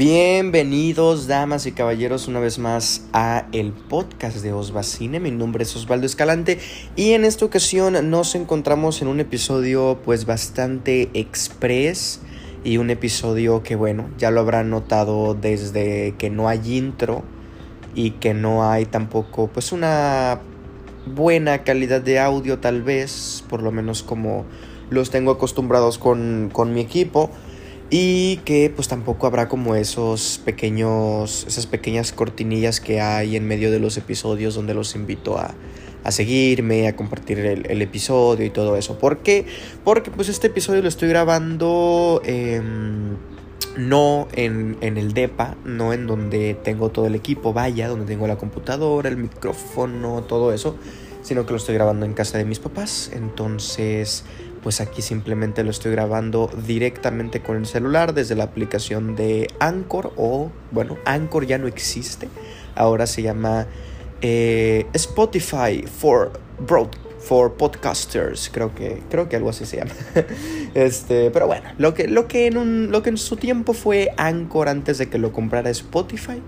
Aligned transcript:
Bienvenidos, 0.00 1.26
damas 1.26 1.66
y 1.66 1.72
caballeros, 1.72 2.26
una 2.26 2.40
vez 2.40 2.58
más 2.58 3.06
a 3.12 3.44
el 3.52 3.74
podcast 3.74 4.38
de 4.38 4.50
Osvacine. 4.50 5.20
Mi 5.20 5.30
nombre 5.30 5.64
es 5.64 5.76
Osvaldo 5.76 6.06
Escalante 6.06 6.58
y 6.96 7.10
en 7.10 7.26
esta 7.26 7.44
ocasión 7.44 8.08
nos 8.08 8.34
encontramos 8.34 9.02
en 9.02 9.08
un 9.08 9.20
episodio 9.20 10.00
pues 10.02 10.24
bastante 10.24 11.10
express 11.12 12.22
y 12.64 12.78
un 12.78 12.88
episodio 12.88 13.62
que 13.62 13.76
bueno, 13.76 14.08
ya 14.16 14.30
lo 14.30 14.40
habrán 14.40 14.70
notado 14.70 15.34
desde 15.34 16.14
que 16.16 16.30
no 16.30 16.48
hay 16.48 16.78
intro 16.78 17.22
y 17.94 18.12
que 18.12 18.32
no 18.32 18.70
hay 18.70 18.86
tampoco 18.86 19.48
pues 19.48 19.70
una 19.70 20.40
buena 21.14 21.62
calidad 21.62 22.00
de 22.00 22.20
audio 22.20 22.58
tal 22.58 22.80
vez, 22.80 23.44
por 23.50 23.62
lo 23.62 23.70
menos 23.70 24.02
como 24.02 24.46
los 24.88 25.10
tengo 25.10 25.32
acostumbrados 25.32 25.98
con, 25.98 26.48
con 26.50 26.72
mi 26.72 26.80
equipo 26.80 27.30
y 27.90 28.36
que 28.44 28.72
pues 28.74 28.86
tampoco 28.86 29.26
habrá 29.26 29.48
como 29.48 29.74
esos 29.74 30.40
pequeños 30.44 31.44
esas 31.48 31.66
pequeñas 31.66 32.12
cortinillas 32.12 32.80
que 32.80 33.00
hay 33.00 33.36
en 33.36 33.46
medio 33.46 33.72
de 33.72 33.80
los 33.80 33.96
episodios 33.96 34.54
donde 34.54 34.74
los 34.74 34.94
invito 34.94 35.36
a, 35.38 35.54
a 36.04 36.12
seguirme, 36.12 36.88
a 36.88 36.96
compartir 36.96 37.38
el, 37.38 37.82
episodio 37.82 38.46
y 38.46 38.50
todo 38.50 38.76
eso. 38.76 38.98
¿Por 38.98 39.18
qué? 39.18 39.46
Porque 39.84 40.10
pues 40.10 40.28
este 40.28 40.46
episodio 40.46 40.82
lo 40.82 40.88
estoy 40.88 41.08
grabando 41.08 42.22
em, 42.24 43.16
no 43.76 44.28
en, 44.32 44.76
en, 44.80 44.96
el 44.96 45.12
DEPA, 45.12 45.56
no 45.64 45.92
en 45.92 46.06
donde 46.06 46.54
tengo 46.54 46.90
todo 46.90 47.06
el 47.06 47.14
equipo, 47.14 47.52
vaya, 47.52 47.88
donde 47.88 48.06
tengo 48.06 48.26
la 48.26 48.36
computadora, 48.36 49.08
el 49.08 49.16
micrófono, 49.16 50.22
todo 50.22 50.52
eso, 50.52 50.76
sino 51.22 51.44
que 51.44 51.52
lo 51.52 51.56
estoy 51.56 51.74
grabando 51.74 52.06
en 52.06 52.14
casa 52.14 52.38
de 52.38 52.44
mis 52.44 52.58
papás. 52.58 53.10
Entonces 53.12 54.24
pues 54.62 54.80
aquí 54.80 55.02
simplemente 55.02 55.64
lo 55.64 55.70
estoy 55.70 55.92
grabando 55.92 56.50
directamente 56.66 57.40
con 57.40 57.56
el 57.56 57.66
celular 57.66 58.14
desde 58.14 58.34
la 58.34 58.44
aplicación 58.44 59.16
de 59.16 59.48
Anchor 59.58 60.12
o 60.16 60.50
bueno, 60.70 60.98
Anchor 61.04 61.46
ya 61.46 61.58
no 61.58 61.66
existe, 61.66 62.28
ahora 62.74 63.06
se 63.06 63.22
llama 63.22 63.66
eh, 64.20 64.86
Spotify 64.92 65.84
for 65.86 66.32
Broad 66.58 66.90
for 67.20 67.54
podcasters, 67.54 68.50
creo 68.52 68.74
que 68.74 69.02
creo 69.10 69.28
que 69.28 69.36
algo 69.36 69.50
así 69.50 69.66
se 69.66 69.76
llama. 69.76 69.92
este, 70.74 71.30
pero 71.30 71.46
bueno, 71.46 71.68
lo 71.78 71.92
que 71.94 72.08
lo 72.08 72.26
que 72.26 72.46
en 72.46 72.56
un, 72.56 72.90
lo 72.90 73.02
que 73.02 73.10
en 73.10 73.18
su 73.18 73.36
tiempo 73.36 73.74
fue 73.74 74.10
Anchor 74.16 74.68
antes 74.68 74.98
de 74.98 75.08
que 75.08 75.18
lo 75.18 75.32
comprara 75.32 75.70
Spotify, 75.70 76.42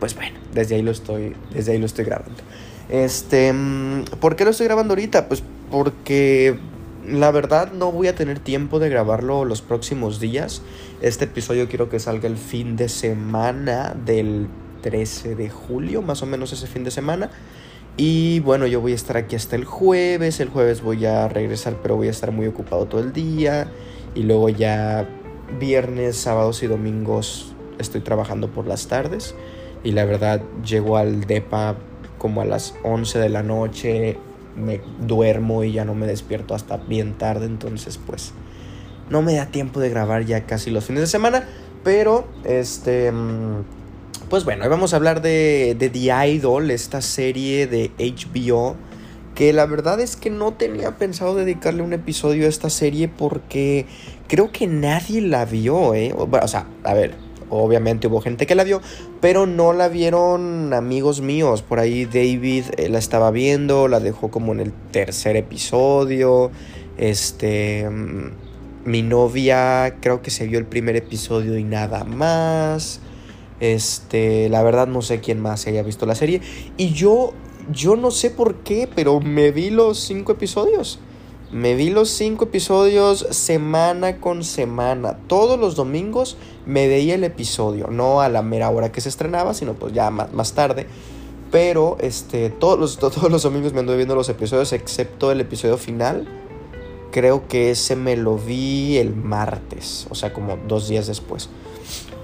pues 0.00 0.14
bueno, 0.14 0.36
desde 0.52 0.76
ahí 0.76 0.82
lo 0.82 0.90
estoy 0.90 1.34
desde 1.52 1.72
ahí 1.72 1.78
lo 1.78 1.86
estoy 1.86 2.06
grabando. 2.06 2.42
Este, 2.88 3.52
mm, 3.52 4.04
¿por 4.20 4.36
qué 4.36 4.44
lo 4.44 4.50
estoy 4.50 4.66
grabando 4.66 4.92
ahorita? 4.92 5.28
Pues 5.28 5.42
porque 5.70 6.58
la 7.06 7.30
verdad 7.30 7.72
no 7.72 7.92
voy 7.92 8.08
a 8.08 8.14
tener 8.14 8.38
tiempo 8.38 8.78
de 8.78 8.88
grabarlo 8.88 9.44
los 9.44 9.62
próximos 9.62 10.20
días. 10.20 10.62
Este 11.02 11.24
episodio 11.24 11.68
quiero 11.68 11.88
que 11.88 11.98
salga 11.98 12.28
el 12.28 12.36
fin 12.36 12.76
de 12.76 12.88
semana 12.88 13.94
del 14.04 14.48
13 14.82 15.34
de 15.34 15.50
julio, 15.50 16.02
más 16.02 16.22
o 16.22 16.26
menos 16.26 16.52
ese 16.52 16.66
fin 16.66 16.84
de 16.84 16.90
semana. 16.90 17.30
Y 17.96 18.40
bueno, 18.40 18.66
yo 18.66 18.80
voy 18.80 18.92
a 18.92 18.94
estar 18.94 19.16
aquí 19.16 19.36
hasta 19.36 19.56
el 19.56 19.64
jueves. 19.64 20.40
El 20.40 20.48
jueves 20.48 20.82
voy 20.82 21.04
a 21.06 21.28
regresar, 21.28 21.76
pero 21.82 21.96
voy 21.96 22.08
a 22.08 22.10
estar 22.10 22.32
muy 22.32 22.46
ocupado 22.46 22.86
todo 22.86 23.00
el 23.00 23.12
día. 23.12 23.70
Y 24.14 24.22
luego 24.22 24.48
ya 24.48 25.08
viernes, 25.60 26.16
sábados 26.16 26.62
y 26.62 26.66
domingos 26.66 27.54
estoy 27.78 28.00
trabajando 28.00 28.48
por 28.48 28.66
las 28.66 28.88
tardes. 28.88 29.34
Y 29.84 29.92
la 29.92 30.04
verdad 30.04 30.42
llego 30.64 30.96
al 30.96 31.26
DEPA 31.26 31.76
como 32.18 32.40
a 32.40 32.44
las 32.44 32.74
11 32.82 33.18
de 33.18 33.28
la 33.28 33.42
noche, 33.42 34.16
me 34.56 34.80
duermo 35.06 35.64
y 35.64 35.72
ya 35.72 35.84
no 35.84 35.94
me 35.94 36.06
despierto 36.06 36.54
hasta 36.54 36.76
bien 36.76 37.18
tarde, 37.18 37.46
entonces 37.46 37.98
pues 38.04 38.32
no 39.10 39.22
me 39.22 39.34
da 39.34 39.46
tiempo 39.46 39.80
de 39.80 39.90
grabar 39.90 40.24
ya 40.24 40.46
casi 40.46 40.70
los 40.70 40.84
fines 40.84 41.02
de 41.02 41.06
semana, 41.06 41.44
pero 41.82 42.26
este 42.44 43.12
mm, 43.12 43.64
pues 44.28 44.44
bueno, 44.44 44.64
hoy 44.64 44.70
vamos 44.70 44.92
a 44.92 44.96
hablar 44.96 45.22
de, 45.22 45.76
de 45.78 45.90
The 45.90 46.28
Idol, 46.28 46.70
esta 46.70 47.00
serie 47.02 47.66
de 47.66 47.90
HBO 47.98 48.76
que 49.34 49.52
la 49.52 49.66
verdad 49.66 50.00
es 50.00 50.16
que 50.16 50.30
no 50.30 50.52
tenía 50.54 50.96
pensado 50.96 51.34
dedicarle 51.34 51.82
un 51.82 51.92
episodio 51.92 52.46
a 52.46 52.48
esta 52.48 52.70
serie 52.70 53.08
porque 53.08 53.86
creo 54.28 54.52
que 54.52 54.66
nadie 54.66 55.20
la 55.20 55.44
vio, 55.44 55.94
¿eh? 55.94 56.14
O 56.16 56.48
sea, 56.48 56.66
a 56.84 56.94
ver, 56.94 57.14
obviamente 57.50 58.06
hubo 58.06 58.20
gente 58.20 58.46
que 58.46 58.54
la 58.54 58.64
vio, 58.64 58.80
pero 59.20 59.46
no 59.46 59.72
la 59.72 59.88
vieron 59.88 60.72
amigos 60.72 61.20
míos. 61.20 61.62
Por 61.62 61.78
ahí 61.78 62.04
David 62.04 62.64
eh, 62.76 62.88
la 62.88 62.98
estaba 62.98 63.30
viendo, 63.30 63.88
la 63.88 64.00
dejó 64.00 64.30
como 64.30 64.52
en 64.52 64.60
el 64.60 64.72
tercer 64.90 65.36
episodio. 65.36 66.50
Este. 66.96 67.88
Mm, 67.88 68.30
mi 68.84 69.02
novia 69.02 69.96
creo 70.00 70.20
que 70.20 70.30
se 70.30 70.46
vio 70.46 70.58
el 70.58 70.66
primer 70.66 70.96
episodio 70.96 71.56
y 71.58 71.64
nada 71.64 72.04
más. 72.04 73.00
Este, 73.60 74.48
la 74.48 74.62
verdad 74.62 74.86
no 74.86 75.00
sé 75.00 75.20
quién 75.20 75.40
más 75.40 75.60
se 75.60 75.70
haya 75.70 75.82
visto 75.82 76.06
la 76.06 76.14
serie. 76.14 76.40
Y 76.76 76.90
yo, 76.90 77.32
yo 77.72 77.96
no 77.96 78.10
sé 78.10 78.30
por 78.30 78.56
qué, 78.56 78.88
pero 78.94 79.20
me 79.20 79.50
vi 79.52 79.70
los 79.70 79.98
cinco 79.98 80.32
episodios. 80.32 80.98
Me 81.54 81.76
vi 81.76 81.90
los 81.90 82.08
cinco 82.08 82.46
episodios 82.46 83.28
semana 83.30 84.18
con 84.18 84.42
semana. 84.42 85.18
Todos 85.28 85.56
los 85.56 85.76
domingos 85.76 86.36
me 86.66 86.88
veía 86.88 87.14
el 87.14 87.22
episodio. 87.22 87.86
No 87.92 88.20
a 88.20 88.28
la 88.28 88.42
mera 88.42 88.70
hora 88.70 88.90
que 88.90 89.00
se 89.00 89.08
estrenaba, 89.08 89.54
sino 89.54 89.74
pues 89.74 89.92
ya 89.92 90.10
más, 90.10 90.52
tarde. 90.54 90.88
Pero 91.52 91.96
este, 92.00 92.50
todos, 92.50 92.76
los, 92.80 92.98
todos 92.98 93.30
los 93.30 93.44
domingos 93.44 93.72
me 93.72 93.78
anduve 93.78 93.98
viendo 93.98 94.16
los 94.16 94.28
episodios, 94.28 94.72
excepto 94.72 95.30
el 95.30 95.40
episodio 95.42 95.78
final. 95.78 96.26
Creo 97.12 97.46
que 97.46 97.70
ese 97.70 97.94
me 97.94 98.16
lo 98.16 98.36
vi 98.36 98.98
el 98.98 99.14
martes, 99.14 100.08
o 100.10 100.16
sea, 100.16 100.32
como 100.32 100.58
dos 100.66 100.88
días 100.88 101.06
después. 101.06 101.48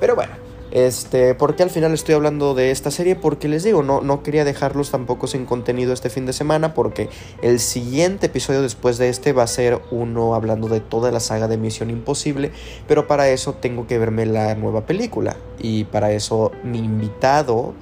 Pero 0.01 0.17
bueno, 0.17 0.33
este, 0.71 1.35
¿por 1.35 1.57
qué 1.57 1.63
al 1.63 1.71
final 1.71 1.93
estoy 1.93 2.15
hablando 2.15 2.55
de 2.55 2.71
esta 2.71 2.91
serie? 2.91 3.17
Porque 3.17 3.49
les 3.49 3.65
digo, 3.65 3.83
no, 3.83 4.01
no 4.01 4.23
quería 4.23 4.45
dejarlos 4.45 4.91
tampoco 4.91 5.27
sin 5.27 5.45
contenido 5.45 5.93
este 5.93 6.11
fin 6.11 6.27
de 6.27 6.33
semana, 6.33 6.75
porque 6.75 7.09
el 7.43 7.59
siguiente 7.59 8.27
episodio 8.27 8.63
después 8.63 8.99
de 8.99 9.09
este 9.09 9.33
va 9.33 9.43
a 9.43 9.49
ser 9.49 9.81
uno 9.91 10.35
hablando 10.35 10.69
de 10.69 10.81
toda 10.81 11.11
la 11.11 11.21
saga 11.21 11.49
de 11.49 11.57
Misión 11.57 11.91
Imposible, 11.91 12.53
pero 12.87 13.07
para 13.07 13.29
eso 13.29 13.55
tengo 13.55 13.87
que 13.87 13.99
verme 13.99 14.27
la 14.27 14.55
nueva 14.55 14.87
película. 14.87 15.37
Y 15.59 15.85
para 15.85 16.13
eso 16.13 16.53
mi 16.63 16.79
invitado, 16.79 17.75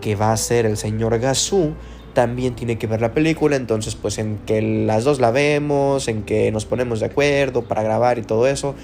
que 0.00 0.14
va 0.14 0.32
a 0.32 0.36
ser 0.36 0.64
el 0.66 0.76
señor 0.76 1.18
Gazú, 1.18 1.74
también 2.14 2.54
tiene 2.56 2.78
que 2.78 2.86
ver 2.86 3.00
la 3.00 3.12
película, 3.14 3.56
entonces 3.56 3.94
pues 3.94 4.18
en 4.18 4.38
que 4.38 4.60
las 4.60 5.04
dos 5.04 5.20
la 5.20 5.30
vemos, 5.30 6.08
en 6.08 6.24
que 6.24 6.50
nos 6.50 6.66
ponemos 6.66 7.00
de 7.00 7.06
acuerdo 7.06 7.62
para 7.62 7.82
grabar 7.82 8.18
y 8.18 8.22
todo 8.22 8.46
eso 8.48 8.74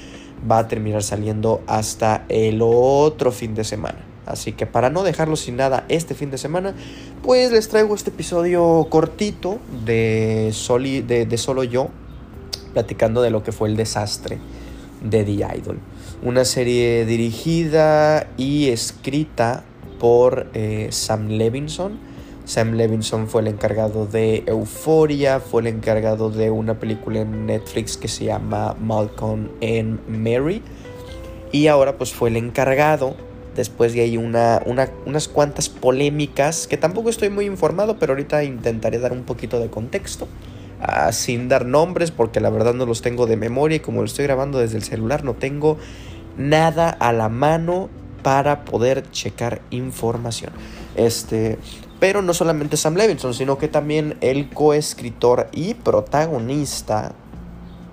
va 0.51 0.59
a 0.59 0.69
terminar 0.69 1.03
saliendo 1.03 1.63
hasta 1.67 2.25
el 2.29 2.61
otro 2.63 3.33
fin 3.33 3.55
de 3.55 3.65
semana. 3.65 3.99
Así 4.27 4.53
que 4.53 4.67
para 4.67 4.91
no 4.91 5.03
dejarlo 5.03 5.37
sin 5.37 5.57
nada 5.57 5.85
este 5.89 6.15
fin 6.15 6.31
de 6.31 6.39
semana, 6.39 6.75
pues 7.23 7.53
les 7.53 7.69
traigo 7.69 7.95
este 7.95 8.11
episodio 8.11 8.87
cortito 8.89 9.59
de, 9.85 10.51
soli, 10.53 11.03
de, 11.03 11.37
solo 11.37 11.65
yo, 11.65 11.89
platicando 12.73 13.21
de 13.23 13.31
lo 13.31 13.43
que 13.43 13.53
fue 13.53 13.69
el 13.69 13.77
desastre 13.77 14.39
de 15.03 15.25
The 15.25 15.33
Idol. 15.33 15.79
Una 16.23 16.45
serie 16.45 17.05
dirigida 17.05 18.27
y 18.39 18.69
escrita 18.69 19.63
por 19.99 20.47
eh, 20.55 20.89
Sam 20.91 21.29
Levinson 21.29 22.14
Sam 22.45 22.73
Levinson 22.73 23.27
fue 23.27 23.41
el 23.41 23.49
encargado 23.49 24.07
de 24.07 24.45
Euphoria, 24.47 25.41
fue 25.41 25.63
el 25.63 25.69
encargado 25.69 26.31
de 26.31 26.51
una 26.51 26.79
película 26.79 27.21
en 27.21 27.47
Netflix 27.47 27.97
que 27.97 28.09
se 28.09 28.27
llama 28.27 28.77
Malcolm 28.79 29.49
and 29.63 30.01
Mary. 30.09 30.63
Y 31.53 31.69
ahora 31.69 31.97
pues 31.97 32.13
fue 32.13 32.29
el 32.29 32.37
encargado, 32.37 33.17
después 33.57 33.95
de 33.95 34.03
ahí 34.03 34.17
una, 34.17 34.63
unas 34.67 35.29
cuantas 35.29 35.69
polémicas, 35.69 36.67
que 36.67 36.77
tampoco 36.77 37.09
estoy 37.09 37.31
muy 37.31 37.47
informado, 37.47 37.99
pero 37.99 38.13
ahorita 38.13 38.45
intentaré 38.45 38.99
dar 38.99 39.13
un 39.13 39.23
poquito 39.23 39.59
de 39.59 39.71
contexto. 39.71 40.29
Ah, 40.81 41.13
sin 41.13 41.49
dar 41.49 41.65
nombres, 41.65 42.11
porque 42.11 42.41
la 42.41 42.51
verdad 42.51 42.75
no 42.75 42.85
los 42.85 43.01
tengo 43.01 43.27
de 43.27 43.39
memoria 43.39 43.77
y 43.77 43.81
como 43.81 44.01
lo 44.01 44.07
estoy 44.07 44.25
grabando 44.27 44.59
desde 44.59 44.77
el 44.77 44.83
celular 44.83 45.25
no 45.25 45.33
tengo 45.33 45.79
nada 46.37 46.91
a 46.91 47.13
la 47.15 47.31
mano 47.31 47.89
para 48.25 48.65
poder 48.65 49.09
checar 49.13 49.61
información. 49.71 50.51
Este, 50.97 51.59
pero 52.01 52.23
no 52.23 52.35
solamente 52.35 52.77
Sam 52.77 52.97
Levinson, 52.97 53.35
sino 53.35 53.59
que 53.59 53.69
también 53.69 54.17
el 54.23 54.49
coescritor 54.49 55.49
y 55.53 55.75
protagonista, 55.75 57.13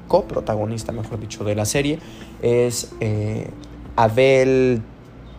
coprotagonista, 0.07 0.93
mejor 0.93 1.19
dicho, 1.19 1.43
de 1.43 1.53
la 1.53 1.65
serie, 1.65 1.99
es 2.41 2.93
eh, 3.01 3.49
Abel 3.97 4.81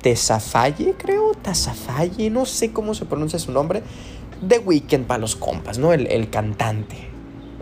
Tesafaye, 0.03 0.95
creo, 0.99 1.33
Tesafaye, 1.35 2.29
no 2.29 2.45
sé 2.45 2.71
cómo 2.71 2.93
se 2.95 3.07
pronuncia 3.07 3.39
su 3.39 3.51
nombre, 3.51 3.83
The 4.47 4.59
Weeknd 4.59 5.07
para 5.07 5.19
los 5.19 5.37
compas, 5.37 5.79
¿no? 5.79 5.95
El, 5.95 6.07
el 6.09 6.29
cantante, 6.29 7.09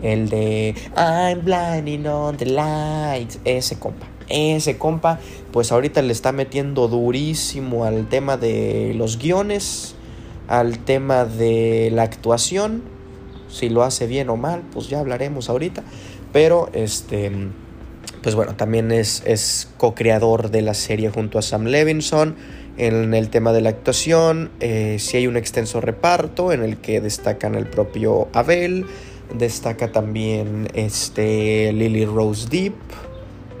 el 0.01 0.27
de 0.27 0.75
I'm 0.97 1.45
blinding 1.45 2.07
on 2.07 2.35
the 2.35 2.45
lights, 2.45 3.39
ese 3.45 3.79
compa 3.79 4.10
ese 4.31 4.77
compa, 4.77 5.19
pues 5.51 5.71
ahorita 5.71 6.01
le 6.01 6.11
está 6.11 6.31
metiendo 6.31 6.87
durísimo 6.87 7.85
al 7.85 8.07
tema 8.09 8.37
de 8.37 8.93
los 8.95 9.17
guiones 9.17 9.95
al 10.51 10.79
tema 10.79 11.23
de 11.23 11.89
la 11.93 12.03
actuación, 12.03 12.83
si 13.47 13.69
lo 13.69 13.83
hace 13.83 14.05
bien 14.05 14.29
o 14.29 14.35
mal, 14.35 14.63
pues 14.73 14.89
ya 14.89 14.99
hablaremos 14.99 15.49
ahorita, 15.49 15.81
pero 16.33 16.69
este 16.73 17.31
pues 18.21 18.35
bueno, 18.35 18.55
también 18.55 18.91
es, 18.91 19.23
es 19.25 19.69
co-creador 19.77 20.51
de 20.51 20.61
la 20.61 20.73
serie 20.73 21.09
junto 21.09 21.39
a 21.39 21.41
Sam 21.41 21.65
Levinson 21.65 22.35
En 22.77 23.13
el 23.13 23.29
tema 23.29 23.53
de 23.53 23.61
la 23.61 23.69
actuación, 23.69 24.51
eh, 24.59 24.97
sí 24.99 25.17
hay 25.17 25.27
un 25.27 25.37
extenso 25.37 25.79
reparto 25.79 26.51
en 26.51 26.63
el 26.63 26.77
que 26.77 26.99
destacan 26.99 27.55
el 27.55 27.67
propio 27.67 28.27
Abel, 28.33 28.85
destaca 29.33 29.93
también 29.93 30.67
este 30.73 31.71
Lily 31.71 32.05
Rose 32.05 32.49
Deep, 32.49 32.73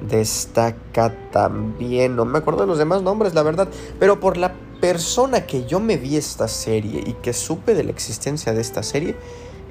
destaca 0.07 1.15
también, 1.31 2.15
no 2.15 2.25
me 2.25 2.39
acuerdo 2.39 2.61
de 2.61 2.67
los 2.67 2.77
demás 2.77 3.01
nombres, 3.01 3.33
la 3.33 3.43
verdad, 3.43 3.69
pero 3.99 4.19
por 4.19 4.37
la 4.37 4.53
persona 4.79 5.45
que 5.45 5.65
yo 5.65 5.79
me 5.79 5.97
vi 5.97 6.17
esta 6.17 6.47
serie 6.47 7.03
y 7.05 7.13
que 7.13 7.33
supe 7.33 7.75
de 7.75 7.83
la 7.83 7.91
existencia 7.91 8.53
de 8.53 8.61
esta 8.61 8.83
serie, 8.83 9.15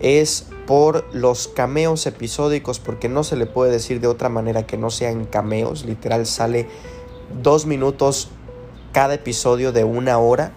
es 0.00 0.47
por 0.67 1.05
los 1.15 1.49
cameos 1.49 2.06
episódicos, 2.06 2.79
porque 2.79 3.09
no 3.09 3.23
se 3.25 3.37
le 3.37 3.47
puede 3.47 3.73
decir 3.73 4.00
de 4.00 4.06
otra 4.06 4.29
manera 4.29 4.67
que 4.67 4.79
no 4.79 4.91
sean 4.91 5.27
cameos, 5.27 5.85
literal 5.85 6.27
sale 6.27 6.69
dos 7.43 7.67
minutos 7.67 8.31
cada 8.93 9.15
episodio 9.15 9.73
de 9.73 9.85
una 9.85 10.19
hora. 10.19 10.53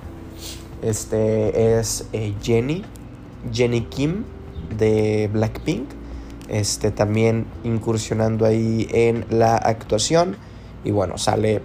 Este 0.82 1.78
es 1.78 2.06
eh, 2.14 2.34
Jenny, 2.42 2.84
Jenny 3.52 3.82
Kim 3.82 4.24
de 4.78 5.30
Blackpink, 5.32 5.90
este 6.50 6.92
también 6.92 7.46
incursionando 7.64 8.46
ahí 8.46 8.88
en 8.92 9.26
la 9.30 9.56
actuación 9.56 10.36
y 10.84 10.92
bueno, 10.92 11.18
sale 11.18 11.62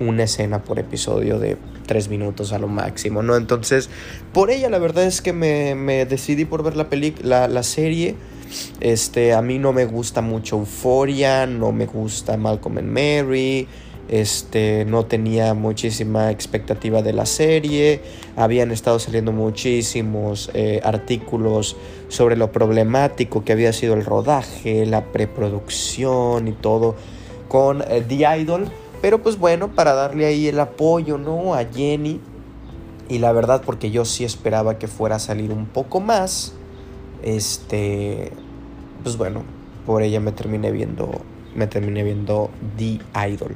una 0.00 0.24
escena 0.24 0.62
por 0.64 0.78
episodio 0.78 1.38
de 1.38 1.56
tres 1.86 2.08
minutos 2.08 2.52
a 2.52 2.58
lo 2.58 2.68
máximo, 2.68 3.22
¿no? 3.22 3.36
Entonces, 3.36 3.90
por 4.32 4.50
ella 4.50 4.70
la 4.70 4.78
verdad 4.78 5.04
es 5.04 5.20
que 5.20 5.32
me, 5.32 5.74
me 5.74 6.06
decidí 6.06 6.44
por 6.44 6.62
ver 6.62 6.76
la, 6.76 6.86
la, 7.22 7.48
la 7.48 7.62
serie. 7.62 8.14
Este, 8.80 9.32
a 9.32 9.42
mí 9.42 9.58
no 9.58 9.72
me 9.72 9.84
gusta 9.84 10.22
mucho 10.22 10.58
Euphoria, 10.58 11.46
no 11.46 11.72
me 11.72 11.86
gusta 11.86 12.36
Malcolm 12.36 12.78
and 12.78 12.88
Mary. 12.88 13.68
Este, 14.10 14.84
no 14.86 15.06
tenía 15.06 15.54
muchísima 15.54 16.32
expectativa 16.32 17.00
de 17.00 17.12
la 17.12 17.26
serie. 17.26 18.00
Habían 18.34 18.72
estado 18.72 18.98
saliendo 18.98 19.30
muchísimos 19.30 20.50
eh, 20.52 20.80
artículos 20.82 21.76
sobre 22.08 22.36
lo 22.36 22.50
problemático 22.50 23.44
que 23.44 23.52
había 23.52 23.72
sido 23.72 23.94
el 23.94 24.04
rodaje, 24.04 24.84
la 24.84 25.12
preproducción 25.12 26.48
y 26.48 26.52
todo 26.52 26.96
con 27.46 27.82
eh, 27.82 28.04
The 28.08 28.40
Idol. 28.40 28.64
Pero 29.00 29.22
pues 29.22 29.38
bueno, 29.38 29.76
para 29.76 29.94
darle 29.94 30.26
ahí 30.26 30.48
el 30.48 30.58
apoyo, 30.58 31.16
¿no? 31.16 31.54
A 31.54 31.64
Jenny. 31.64 32.20
Y 33.08 33.18
la 33.18 33.30
verdad, 33.30 33.62
porque 33.64 33.92
yo 33.92 34.04
sí 34.04 34.24
esperaba 34.24 34.76
que 34.76 34.88
fuera 34.88 35.16
a 35.16 35.18
salir 35.20 35.52
un 35.52 35.66
poco 35.66 36.00
más. 36.00 36.52
Este. 37.22 38.32
Pues 39.04 39.16
bueno, 39.16 39.44
por 39.86 40.02
ella 40.02 40.18
me 40.18 40.32
terminé 40.32 40.72
viendo. 40.72 41.12
Me 41.54 41.68
terminé 41.68 42.02
viendo 42.02 42.50
The 42.76 42.98
Idol. 43.28 43.54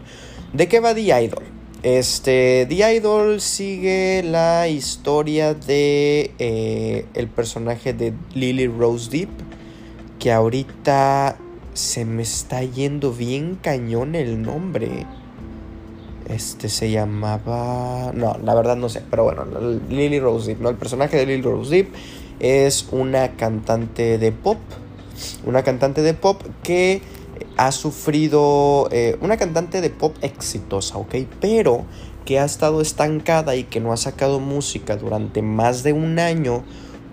¿De 0.54 0.68
qué 0.68 0.78
va 0.78 0.94
The 0.94 1.02
Idol? 1.24 1.42
Este. 1.82 2.64
The 2.68 2.94
Idol 2.94 3.40
sigue 3.40 4.22
la 4.22 4.68
historia 4.68 5.52
de. 5.52 6.30
Eh, 6.38 7.06
el 7.14 7.26
personaje 7.26 7.92
de 7.92 8.14
Lily 8.34 8.68
Rose 8.68 9.10
Deep. 9.10 9.30
Que 10.20 10.30
ahorita 10.30 11.36
se 11.72 12.04
me 12.04 12.22
está 12.22 12.62
yendo 12.62 13.12
bien 13.12 13.58
cañón 13.60 14.14
el 14.14 14.42
nombre. 14.42 15.06
Este 16.28 16.68
se 16.68 16.88
llamaba. 16.88 18.12
No, 18.14 18.38
la 18.44 18.54
verdad 18.54 18.76
no 18.76 18.88
sé. 18.88 19.02
Pero 19.10 19.24
bueno, 19.24 19.44
Lily 19.90 20.20
Rose 20.20 20.46
Deep, 20.46 20.60
¿no? 20.60 20.68
El 20.68 20.76
personaje 20.76 21.16
de 21.16 21.26
Lily 21.26 21.42
Rose 21.42 21.68
Deep 21.68 21.88
es 22.38 22.86
una 22.92 23.32
cantante 23.32 24.18
de 24.18 24.30
pop. 24.30 24.58
Una 25.44 25.64
cantante 25.64 26.02
de 26.02 26.14
pop 26.14 26.40
que 26.62 27.02
ha 27.56 27.72
sufrido. 27.72 28.88
Eh, 28.90 29.16
una 29.20 29.36
cantante 29.36 29.80
de 29.80 29.90
pop 29.90 30.16
exitosa, 30.22 30.98
¿ok? 30.98 31.14
Pero 31.40 31.84
que 32.24 32.38
ha 32.38 32.44
estado 32.44 32.80
estancada 32.80 33.54
y 33.56 33.64
que 33.64 33.80
no 33.80 33.92
ha 33.92 33.96
sacado 33.96 34.40
música 34.40 34.96
durante 34.96 35.42
más 35.42 35.82
de 35.82 35.92
un 35.92 36.18
año 36.18 36.64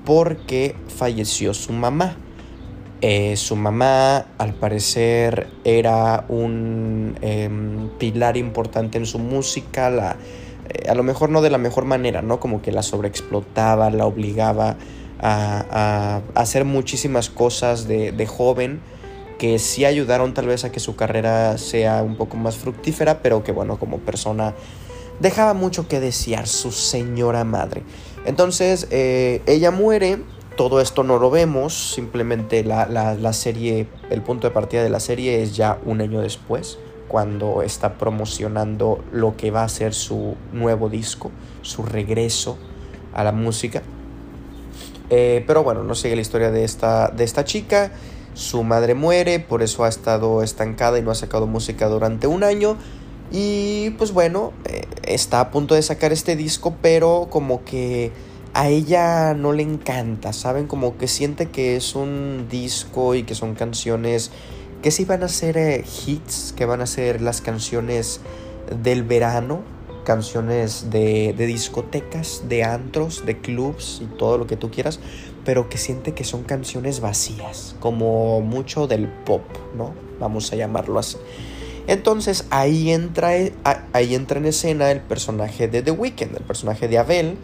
porque 0.05 0.75
falleció 0.87 1.53
su 1.53 1.73
mamá. 1.73 2.15
Eh, 3.01 3.35
su 3.35 3.55
mamá, 3.55 4.27
al 4.37 4.53
parecer, 4.53 5.47
era 5.63 6.25
un 6.29 7.17
em, 7.21 7.89
pilar 7.97 8.37
importante 8.37 8.99
en 8.99 9.07
su 9.07 9.17
música, 9.17 10.17
eh, 10.69 10.87
a 10.87 10.93
lo 10.93 11.01
mejor 11.01 11.31
no 11.31 11.41
de 11.41 11.49
la 11.49 11.57
mejor 11.57 11.85
manera, 11.85 12.21
¿no? 12.21 12.39
Como 12.39 12.61
que 12.61 12.71
la 12.71 12.83
sobreexplotaba, 12.83 13.89
la 13.89 14.05
obligaba 14.05 14.77
a, 15.19 16.21
hacer 16.35 16.65
muchísimas 16.65 17.29
cosas 17.29 17.87
de, 17.87 18.25
joven 18.27 18.81
que 19.41 19.57
sí 19.57 19.85
ayudaron 19.85 20.35
tal 20.35 20.45
vez 20.45 20.65
a 20.65 20.71
que 20.71 20.79
su 20.79 20.95
carrera 20.95 21.57
sea 21.57 22.03
un 22.03 22.15
poco 22.15 22.37
más 22.37 22.57
fructífera, 22.57 23.23
pero 23.23 23.43
que 23.43 23.51
bueno, 23.51 23.79
como 23.79 23.97
persona 23.97 24.53
dejaba 25.19 25.55
mucho 25.55 25.87
que 25.87 25.99
desear 25.99 26.45
su 26.45 26.71
señora 26.71 27.43
madre. 27.43 27.81
Entonces, 28.27 28.85
eh, 28.91 29.41
ella 29.47 29.71
muere 29.71 30.19
todo 30.57 30.79
esto 30.79 31.01
no 31.01 31.17
lo 31.17 31.31
vemos, 31.31 31.93
simplemente 31.95 32.63
la, 32.63 33.33
serie, 33.33 33.87
el 34.11 34.21
punto 34.21 34.47
de 34.47 34.53
partida 34.53 34.83
de 34.83 34.91
la 34.91 34.99
serie 34.99 35.41
es 35.41 35.55
ya 35.55 35.79
un 35.85 36.01
año 36.01 36.21
después, 36.21 36.77
cuando 37.07 37.63
está 37.63 37.95
promocionando 37.95 39.03
lo 39.11 39.35
que 39.37 39.49
va 39.49 39.63
a 39.63 39.69
ser 39.69 39.95
su 39.95 40.35
nuevo 40.53 40.87
disco, 40.87 41.31
su 41.63 41.81
regreso 41.81 42.59
a 43.11 43.23
la 43.23 43.31
música. 43.31 43.81
Eh, 45.09 45.43
pero 45.47 45.63
bueno, 45.63 45.81
no 45.81 45.95
sigue 45.95 46.15
la 46.15 46.21
historia 46.21 46.51
de 46.51 46.63
esta, 46.63 47.07
de 47.07 47.23
esta 47.23 47.43
chica. 47.43 47.91
Su 48.41 48.63
madre 48.63 48.95
muere, 48.95 49.39
por 49.39 49.61
eso 49.61 49.83
ha 49.83 49.87
estado 49.87 50.41
estancada 50.41 50.97
y 50.97 51.03
no 51.03 51.11
ha 51.11 51.15
sacado 51.15 51.45
música 51.45 51.87
durante 51.87 52.25
un 52.25 52.43
año. 52.43 52.75
Y 53.31 53.91
pues 53.91 54.11
bueno, 54.11 54.51
eh, 54.65 54.87
está 55.03 55.39
a 55.39 55.51
punto 55.51 55.75
de 55.75 55.83
sacar 55.83 56.11
este 56.11 56.35
disco, 56.35 56.75
pero 56.81 57.27
como 57.29 57.63
que 57.63 58.11
a 58.55 58.67
ella 58.67 59.35
no 59.35 59.53
le 59.53 59.61
encanta, 59.61 60.33
¿saben? 60.33 60.65
Como 60.65 60.97
que 60.97 61.07
siente 61.07 61.49
que 61.49 61.75
es 61.75 61.95
un 61.95 62.47
disco 62.49 63.13
y 63.13 63.23
que 63.23 63.35
son 63.35 63.53
canciones 63.53 64.31
que 64.81 64.89
sí 64.89 65.05
van 65.05 65.21
a 65.21 65.27
ser 65.27 65.57
eh, 65.57 65.85
hits, 65.85 66.53
que 66.57 66.65
van 66.65 66.81
a 66.81 66.87
ser 66.87 67.21
las 67.21 67.41
canciones 67.41 68.21
del 68.83 69.03
verano, 69.03 69.61
canciones 70.03 70.89
de, 70.89 71.35
de, 71.37 71.45
discotecas, 71.45 72.43
de 72.49 72.63
antros, 72.63 73.23
de 73.25 73.37
clubs 73.37 74.01
y 74.03 74.05
todo 74.17 74.39
lo 74.39 74.47
que 74.47 74.57
tú 74.57 74.71
quieras, 74.71 74.99
pero 75.45 75.69
que 75.69 75.77
siente 75.77 76.13
que 76.13 76.23
son 76.23 76.43
canciones 76.43 76.99
vacías, 76.99 77.75
como 77.79 78.41
mucho 78.41 78.87
del 78.87 79.07
pop, 79.07 79.43
¿no? 79.75 79.93
Vamos 80.19 80.51
a 80.53 80.55
llamarlo 80.55 80.99
así. 80.99 81.17
Entonces 81.87 82.45
ahí 82.51 82.91
entra, 82.91 83.35
eh, 83.35 83.53
ahí 83.93 84.15
entra 84.15 84.39
en 84.39 84.45
escena 84.45 84.91
el 84.91 85.01
personaje 85.01 85.67
de 85.67 85.81
The 85.81 85.91
Weeknd, 85.91 86.37
el 86.37 86.43
personaje 86.43 86.87
de 86.87 86.97
Abel, 86.99 87.37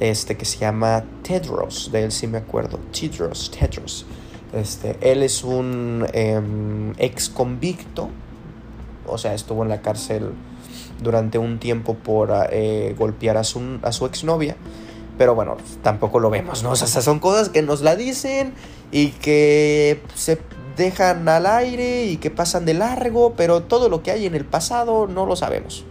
este, 0.00 0.36
que 0.36 0.44
se 0.44 0.58
llama 0.58 1.04
Tedros, 1.22 1.90
de 1.92 2.04
él 2.04 2.12
sí 2.12 2.26
me 2.26 2.38
acuerdo, 2.38 2.78
Tedros, 2.92 3.50
Tedros. 3.50 4.06
Este, 4.52 4.96
él 5.00 5.22
es 5.22 5.44
un 5.44 6.06
em, 6.12 6.94
ex 6.98 7.28
convicto, 7.28 8.08
o 9.06 9.18
sea, 9.18 9.34
estuvo 9.34 9.62
en 9.62 9.68
la 9.68 9.82
cárcel 9.82 10.30
durante 11.02 11.38
un 11.38 11.58
tiempo 11.58 11.94
por 11.94 12.32
eh, 12.50 12.94
golpear 12.98 13.36
a 13.36 13.44
su, 13.44 13.78
a 13.82 13.92
su 13.92 14.06
exnovia. 14.06 14.56
Pero 15.18 15.34
bueno, 15.34 15.56
tampoco 15.82 16.20
lo 16.20 16.30
vemos, 16.30 16.62
¿no? 16.62 16.70
O 16.72 16.76
sea, 16.76 16.88
son 17.00 17.18
cosas 17.18 17.48
que 17.48 17.62
nos 17.62 17.82
la 17.82 17.96
dicen 17.96 18.52
y 18.92 19.08
que 19.08 20.02
se 20.14 20.38
dejan 20.76 21.28
al 21.28 21.46
aire 21.46 22.04
y 22.04 22.18
que 22.18 22.30
pasan 22.30 22.66
de 22.66 22.74
largo, 22.74 23.32
pero 23.36 23.62
todo 23.62 23.88
lo 23.88 24.02
que 24.02 24.10
hay 24.10 24.26
en 24.26 24.34
el 24.34 24.44
pasado 24.44 25.06
no 25.06 25.24
lo 25.24 25.34
sabemos. 25.34 25.84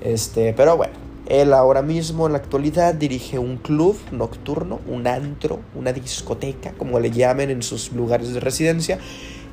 Este, 0.00 0.52
pero 0.54 0.76
bueno, 0.76 0.94
él 1.26 1.54
ahora 1.54 1.82
mismo 1.82 2.26
en 2.26 2.32
la 2.32 2.38
actualidad 2.38 2.94
dirige 2.94 3.38
un 3.38 3.56
club 3.56 3.96
nocturno, 4.12 4.80
un 4.86 5.06
antro, 5.06 5.60
una 5.74 5.92
discoteca, 5.92 6.72
como 6.72 7.00
le 7.00 7.10
llamen 7.10 7.50
en 7.50 7.62
sus 7.62 7.92
lugares 7.92 8.32
de 8.34 8.40
residencia. 8.40 8.98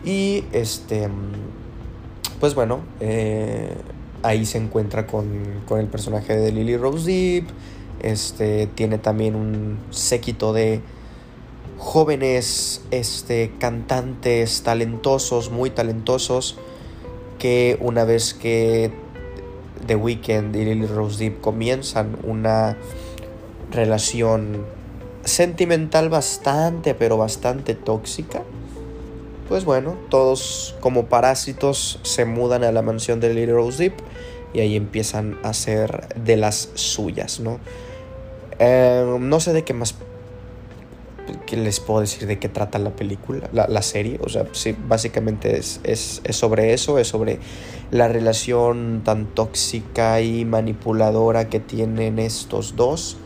Y 0.03 0.43
este, 0.51 1.09
pues 2.39 2.55
bueno, 2.55 2.79
eh, 2.99 3.73
ahí 4.23 4.45
se 4.45 4.57
encuentra 4.57 5.07
con, 5.07 5.27
el 5.77 5.87
personaje 5.87 6.35
de 6.35 6.51
Lily 6.51 6.77
Rose 6.77 7.05
Deep. 7.05 7.47
Este, 8.01 8.67
tiene 8.67 8.97
también 8.97 9.35
un 9.35 9.77
séquito 9.91 10.53
de 10.53 10.81
jóvenes 11.77 12.81
este, 12.91 13.53
cantantes 13.59 14.63
talentosos, 14.63 15.49
muy 15.49 15.69
talentosos, 15.69 16.57
que 17.39 17.77
una 17.79 18.03
vez 18.03 18.33
que 18.33 18.91
The 19.87 19.95
Weeknd 19.95 20.55
y 20.55 20.65
Lily 20.65 20.85
Rose 20.85 21.17
Deep 21.17 21.41
comienzan 21.41 22.17
una 22.23 22.77
relación 23.71 24.65
sentimental 25.23 26.09
bastante, 26.09 26.93
pero 26.93 27.17
bastante 27.17 27.75
tóxica. 27.75 28.43
Pues 29.47 29.65
bueno, 29.65 29.97
todos 30.09 30.75
como 30.79 31.07
parásitos 31.07 31.99
se 32.03 32.25
mudan 32.25 32.63
a 32.63 32.71
la 32.71 32.81
mansión 32.81 33.19
de 33.19 33.33
Lily 33.33 33.51
Rose 33.51 33.83
Deep 33.83 33.93
y 34.53 34.59
ahí 34.59 34.75
empiezan 34.75 35.37
a 35.43 35.53
ser 35.53 36.13
de 36.15 36.37
las 36.37 36.69
suyas, 36.75 37.39
¿no? 37.39 37.59
Eh, 38.63 39.17
no 39.19 39.39
sé 39.39 39.53
de 39.53 39.63
qué 39.63 39.73
más 39.73 39.95
¿qué 41.47 41.57
les 41.57 41.79
puedo 41.79 42.01
decir 42.01 42.27
de 42.27 42.37
qué 42.37 42.47
trata 42.47 42.77
la 42.79 42.91
película, 42.91 43.49
la, 43.51 43.81
serie? 43.81 44.19
O 44.23 44.29
sea, 44.29 44.45
sí, 44.51 44.75
básicamente 44.87 45.57
es, 45.57 45.81
es, 45.83 46.21
sobre 46.29 46.73
eso, 46.73 46.99
es 46.99 47.07
sobre 47.07 47.39
la 47.89 48.07
relación 48.07 49.01
tan 49.03 49.25
tóxica 49.25 50.21
y 50.21 50.45
manipuladora 50.45 51.49
que 51.49 51.59
tienen 51.59 52.19
estos 52.19 52.75
dos, 52.75 53.17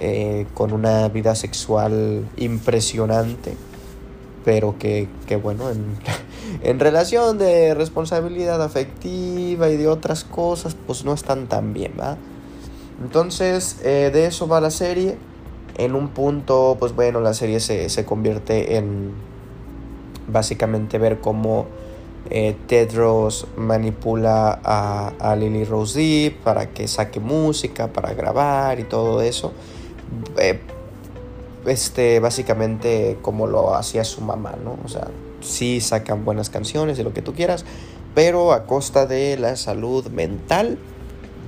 eh, 0.00 0.46
con 0.52 0.72
una 0.72 1.08
vida 1.08 1.34
sexual 1.34 2.28
impresionante, 2.36 3.54
pero 4.44 4.78
que, 4.78 5.08
que 5.26 5.36
bueno, 5.36 5.70
en, 5.70 5.96
en, 6.62 6.80
relación 6.80 7.38
de 7.38 7.74
responsabilidad 7.74 8.62
afectiva 8.62 9.70
y 9.70 9.76
de 9.76 9.88
otras 9.88 10.24
cosas, 10.24 10.76
pues 10.86 11.04
no 11.04 11.14
están 11.14 11.46
tan 11.46 11.72
bien, 11.72 11.92
¿va? 11.98 12.18
Entonces, 13.02 13.78
eh, 13.84 14.10
de 14.12 14.26
eso 14.26 14.48
va 14.48 14.60
la 14.60 14.70
serie 14.70 15.16
en 15.76 15.94
un 15.94 16.08
punto, 16.08 16.76
pues 16.78 16.94
bueno, 16.94 17.20
la 17.20 17.34
serie 17.34 17.60
se, 17.60 18.04
convierte 18.04 18.76
en 18.76 19.12
básicamente 20.28 20.98
ver 20.98 21.20
cómo 21.20 21.66
eh, 22.30 22.56
Tedros 22.66 23.46
manipula 23.56 24.60
a, 24.64 25.36
Lily 25.36 25.64
Rose 25.64 25.98
Deep 25.98 26.38
para 26.42 26.70
que 26.70 26.88
saque 26.88 27.20
música, 27.20 27.92
para 27.92 28.14
grabar 28.14 28.80
y 28.80 28.84
todo 28.84 29.20
eso. 29.20 29.52
Eh, 30.38 30.58
este, 31.66 32.20
básicamente 32.20 33.18
como 33.22 33.46
lo 33.46 33.74
hacía 33.74 34.04
su 34.04 34.22
mamá, 34.22 34.54
¿no? 34.62 34.78
O 34.84 34.88
sea, 34.88 35.08
sí 35.40 35.80
sacan 35.80 36.24
buenas 36.24 36.48
canciones 36.48 36.96
de 36.96 37.04
lo 37.04 37.12
que 37.12 37.22
tú 37.22 37.34
quieras, 37.34 37.64
pero 38.14 38.52
a 38.52 38.64
costa 38.64 39.04
de 39.06 39.36
la 39.36 39.56
salud 39.56 40.06
mental 40.06 40.78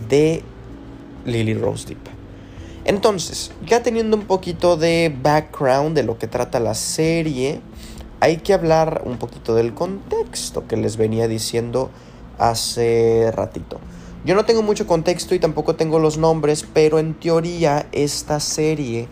de 0.08 0.42
Lily 1.28 1.54
Rose 1.54 1.86
Deep. 1.86 1.98
Entonces, 2.84 3.52
ya 3.66 3.82
teniendo 3.82 4.16
un 4.16 4.24
poquito 4.24 4.76
de 4.76 5.14
background 5.22 5.94
de 5.94 6.02
lo 6.02 6.18
que 6.18 6.26
trata 6.26 6.58
la 6.58 6.74
serie, 6.74 7.60
hay 8.20 8.38
que 8.38 8.54
hablar 8.54 9.02
un 9.04 9.18
poquito 9.18 9.54
del 9.54 9.74
contexto 9.74 10.66
que 10.66 10.76
les 10.76 10.96
venía 10.96 11.28
diciendo 11.28 11.90
hace 12.38 13.30
ratito. 13.32 13.78
Yo 14.24 14.34
no 14.34 14.44
tengo 14.44 14.62
mucho 14.62 14.86
contexto 14.86 15.34
y 15.34 15.38
tampoco 15.38 15.76
tengo 15.76 15.98
los 15.98 16.18
nombres, 16.18 16.66
pero 16.72 16.98
en 16.98 17.14
teoría 17.14 17.86
esta 17.92 18.40
serie 18.40 19.08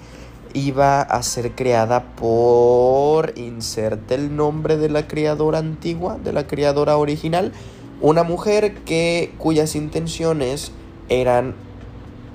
iba 0.55 1.03
a 1.03 1.23
ser 1.23 1.55
creada 1.55 2.17
por 2.17 3.35
inserte 3.37 4.15
el 4.15 4.35
nombre 4.35 4.77
de 4.79 4.89
la 4.89 5.07
creadora 5.07 5.59
antigua, 5.59 6.19
de 6.23 6.33
la 6.33 6.47
creadora 6.47 6.97
original, 6.97 7.53
una 8.01 8.23
mujer 8.23 8.75
que 8.85 9.35
cuyas 9.39 9.77
intenciones 9.77 10.73
eran 11.09 11.55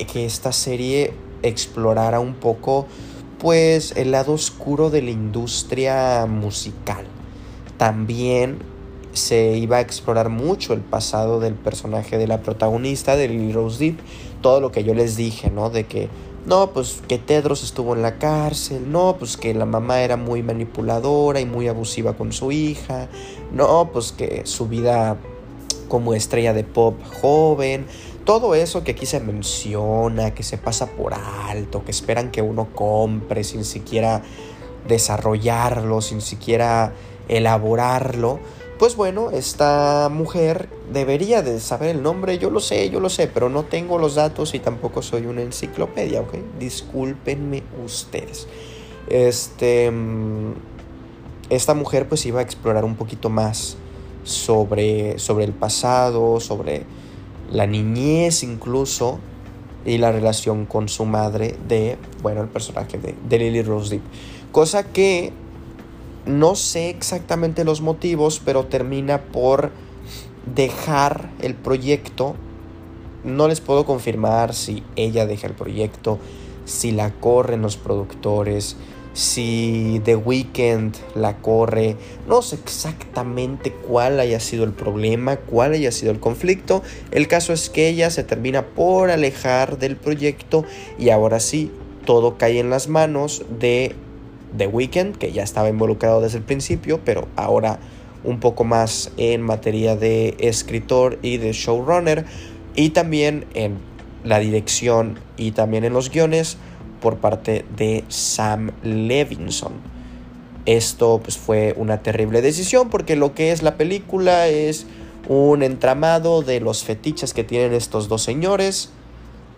que 0.05 0.25
esta 0.25 0.51
serie 0.51 1.13
explorara 1.43 2.19
un 2.19 2.35
poco 2.35 2.87
pues 3.39 3.93
el 3.97 4.11
lado 4.11 4.33
oscuro 4.33 4.89
de 4.89 5.01
la 5.01 5.09
industria 5.09 6.27
musical. 6.27 7.05
También 7.77 8.59
se 9.13 9.57
iba 9.57 9.77
a 9.77 9.81
explorar 9.81 10.29
mucho 10.29 10.73
el 10.73 10.81
pasado 10.81 11.39
del 11.39 11.55
personaje 11.55 12.17
de 12.17 12.27
la 12.27 12.41
protagonista 12.41 13.15
de 13.15 13.27
Lily 13.27 13.51
Rose 13.51 13.79
Deep, 13.79 13.97
todo 14.41 14.61
lo 14.61 14.71
que 14.71 14.83
yo 14.83 14.93
les 14.93 15.17
dije, 15.17 15.49
¿no? 15.49 15.69
De 15.69 15.85
que 15.85 16.09
no, 16.45 16.71
pues 16.71 17.01
que 17.07 17.17
Tedros 17.17 17.63
estuvo 17.63 17.95
en 17.95 18.01
la 18.01 18.17
cárcel, 18.17 18.91
no, 18.91 19.15
pues 19.17 19.37
que 19.37 19.53
la 19.53 19.65
mamá 19.65 20.01
era 20.01 20.17
muy 20.17 20.41
manipuladora 20.41 21.39
y 21.39 21.45
muy 21.45 21.67
abusiva 21.67 22.13
con 22.13 22.31
su 22.31 22.51
hija, 22.51 23.09
no, 23.51 23.89
pues 23.91 24.11
que 24.11 24.43
su 24.45 24.67
vida 24.67 25.17
como 25.87 26.13
estrella 26.13 26.53
de 26.53 26.63
pop 26.63 26.95
joven, 27.21 27.85
todo 28.25 28.55
eso 28.55 28.83
que 28.83 28.91
aquí 28.91 29.05
se 29.05 29.19
menciona, 29.19 30.33
que 30.33 30.43
se 30.43 30.57
pasa 30.57 30.87
por 30.87 31.13
alto, 31.13 31.83
que 31.83 31.91
esperan 31.91 32.31
que 32.31 32.41
uno 32.41 32.67
compre 32.73 33.43
sin 33.43 33.65
siquiera 33.65 34.21
desarrollarlo, 34.87 36.01
sin 36.01 36.21
siquiera 36.21 36.93
elaborarlo, 37.27 38.39
pues 38.81 38.95
bueno, 38.95 39.29
esta 39.29 40.09
mujer 40.11 40.67
debería 40.91 41.43
de 41.43 41.59
saber 41.59 41.89
el 41.89 42.01
nombre, 42.01 42.39
yo 42.39 42.49
lo 42.49 42.59
sé, 42.59 42.89
yo 42.89 42.99
lo 42.99 43.09
sé, 43.09 43.27
pero 43.27 43.47
no 43.47 43.61
tengo 43.61 43.99
los 43.99 44.15
datos 44.15 44.55
y 44.55 44.59
tampoco 44.59 45.03
soy 45.03 45.27
una 45.27 45.43
enciclopedia, 45.43 46.21
¿ok? 46.21 46.33
Discúlpenme 46.57 47.61
ustedes. 47.85 48.47
Este, 49.07 49.91
mm, 49.91 50.53
esta 51.51 51.75
mujer 51.75 52.09
pues 52.09 52.25
iba 52.25 52.39
a 52.39 52.43
explorar 52.43 52.83
un 52.83 52.95
poquito 52.95 53.29
más 53.29 53.77
sobre, 54.23 55.19
sobre 55.19 55.45
el 55.45 55.53
pasado, 55.53 56.39
sobre 56.39 56.85
la 57.51 57.67
niñez 57.67 58.43
incluso 58.43 59.19
y 59.85 59.97
la 59.97 60.11
relación 60.11 60.65
con 60.65 60.89
su 60.89 61.05
madre 61.05 61.55
de, 61.67 61.97
bueno, 62.21 62.41
el 62.41 62.47
personaje 62.47 62.97
de, 62.97 63.37
Lily 63.37 63.61
Rose 63.63 63.95
Deep. 63.95 64.03
Cosa 64.51 64.83
que 64.83 65.33
no 66.25 66.55
sé 66.55 66.89
exactamente 66.89 67.63
los 67.63 67.81
motivos, 67.81 68.41
pero 68.43 68.65
termina 68.65 69.21
por 69.21 69.71
dejar 70.53 71.31
el 71.41 71.55
proyecto. 71.55 72.35
No 73.23 73.47
les 73.47 73.61
puedo 73.61 73.85
confirmar 73.85 74.53
si 74.53 74.83
ella 74.95 75.25
deja 75.25 75.47
el 75.47 75.53
proyecto, 75.53 76.19
si 76.65 76.91
la 76.91 77.11
corren 77.11 77.61
los 77.61 77.77
productores, 77.77 78.77
si 79.13 80.01
The 80.05 80.15
Weeknd 80.15 80.95
la 81.15 81.37
corre, 81.37 81.97
no 82.27 82.41
sé 82.41 82.55
exactamente 82.55 83.71
cuál 83.71 84.19
haya 84.19 84.39
sido 84.39 84.63
el 84.63 84.71
problema, 84.71 85.37
cuál 85.37 85.73
haya 85.73 85.91
sido 85.91 86.11
el 86.11 86.19
conflicto. 86.19 86.81
El 87.11 87.27
caso 87.27 87.53
es 87.53 87.69
que 87.69 87.89
ella 87.89 88.09
se 88.09 88.23
termina 88.23 88.67
por 88.67 89.11
alejar 89.11 89.77
del 89.77 89.97
proyecto 89.97 90.65
y 90.97 91.09
ahora 91.09 91.39
sí, 91.39 91.71
todo 92.05 92.37
cae 92.37 92.59
en 92.59 92.69
las 92.69 92.87
manos 92.87 93.43
de 93.59 93.95
The 94.57 94.67
Weeknd, 94.67 95.17
que 95.17 95.31
ya 95.31 95.43
estaba 95.43 95.69
involucrado 95.69 96.21
desde 96.21 96.37
el 96.37 96.43
principio, 96.43 96.99
pero 97.03 97.27
ahora 97.35 97.79
un 98.23 98.39
poco 98.39 98.63
más 98.63 99.11
en 99.17 99.41
materia 99.41 99.95
de 99.95 100.35
escritor 100.39 101.19
y 101.21 101.37
de 101.37 101.53
showrunner, 101.53 102.25
y 102.75 102.91
también 102.91 103.45
en 103.53 103.77
la 104.23 104.39
dirección 104.39 105.19
y 105.35 105.51
también 105.51 105.83
en 105.83 105.93
los 105.93 106.11
guiones 106.11 106.57
por 107.01 107.17
parte 107.17 107.65
de 107.75 108.05
Sam 108.07 108.71
Levinson. 108.83 109.73
Esto 110.65 111.19
pues 111.21 111.37
fue 111.37 111.73
una 111.75 112.01
terrible 112.03 112.41
decisión 112.41 112.89
porque 112.89 113.15
lo 113.15 113.33
que 113.33 113.51
es 113.51 113.63
la 113.63 113.75
película 113.75 114.47
es 114.47 114.85
un 115.27 115.63
entramado 115.63 116.41
de 116.41 116.59
los 116.59 116.83
fetiches 116.83 117.33
que 117.33 117.43
tienen 117.43 117.73
estos 117.73 118.07
dos 118.07 118.21
señores, 118.21 118.91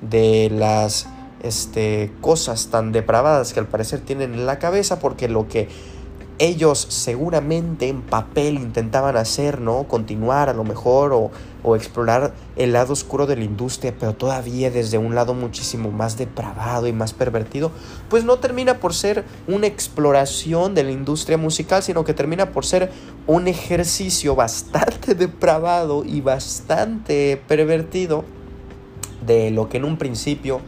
de 0.02 0.50
las 0.50 1.08
este, 1.44 2.12
cosas 2.22 2.68
tan 2.68 2.92
depravadas 2.92 3.54
que 3.54 3.60
al 3.60 3.68
parecer 3.68 4.00
tienen 4.00 4.34
en 4.34 4.46
la 4.46 4.60
cabeza, 4.60 5.00
porque 5.00 5.28
lo 5.28 5.48
que 5.48 5.68
ellos 6.40 6.86
seguramente 6.90 7.88
en 7.88 8.02
papel 8.02 8.56
intentaban 8.56 9.18
hacer, 9.18 9.62
¿no? 9.62 9.84
Continuar 9.84 10.50
a 10.50 10.54
lo 10.54 10.64
mejor 10.64 11.14
o, 11.14 11.32
o, 11.64 11.76
explorar 11.76 12.34
el 12.56 12.74
lado 12.74 12.94
oscuro 12.94 13.26
de 13.26 13.36
la 13.36 13.44
industria, 13.44 13.94
pero 13.98 14.14
todavía 14.14 14.72
desde 14.72 14.98
un 14.98 15.16
lado 15.16 15.34
muchísimo 15.34 15.92
más 15.92 16.18
depravado 16.18 16.88
y 16.88 16.94
más 16.94 17.14
pervertido, 17.14 17.72
pues 18.10 18.26
no 18.26 18.38
termina 18.38 18.80
por 18.80 18.94
ser 18.94 19.26
una 19.48 19.68
exploración 19.68 20.76
de 20.76 20.84
la 20.84 20.92
industria 20.92 21.38
musical, 21.38 21.84
sino 21.84 22.04
que 22.04 22.14
termina 22.14 22.52
por 22.52 22.66
ser 22.66 22.92
un 23.28 23.48
ejercicio 23.48 24.36
bastante 24.36 25.16
depravado 25.16 26.04
y 26.04 26.22
bastante 26.22 27.42
pervertido 27.48 28.26
de 29.26 29.52
lo 29.52 29.70
que 29.70 29.78
en 29.78 29.86
un 29.86 29.98
principio 29.98 30.62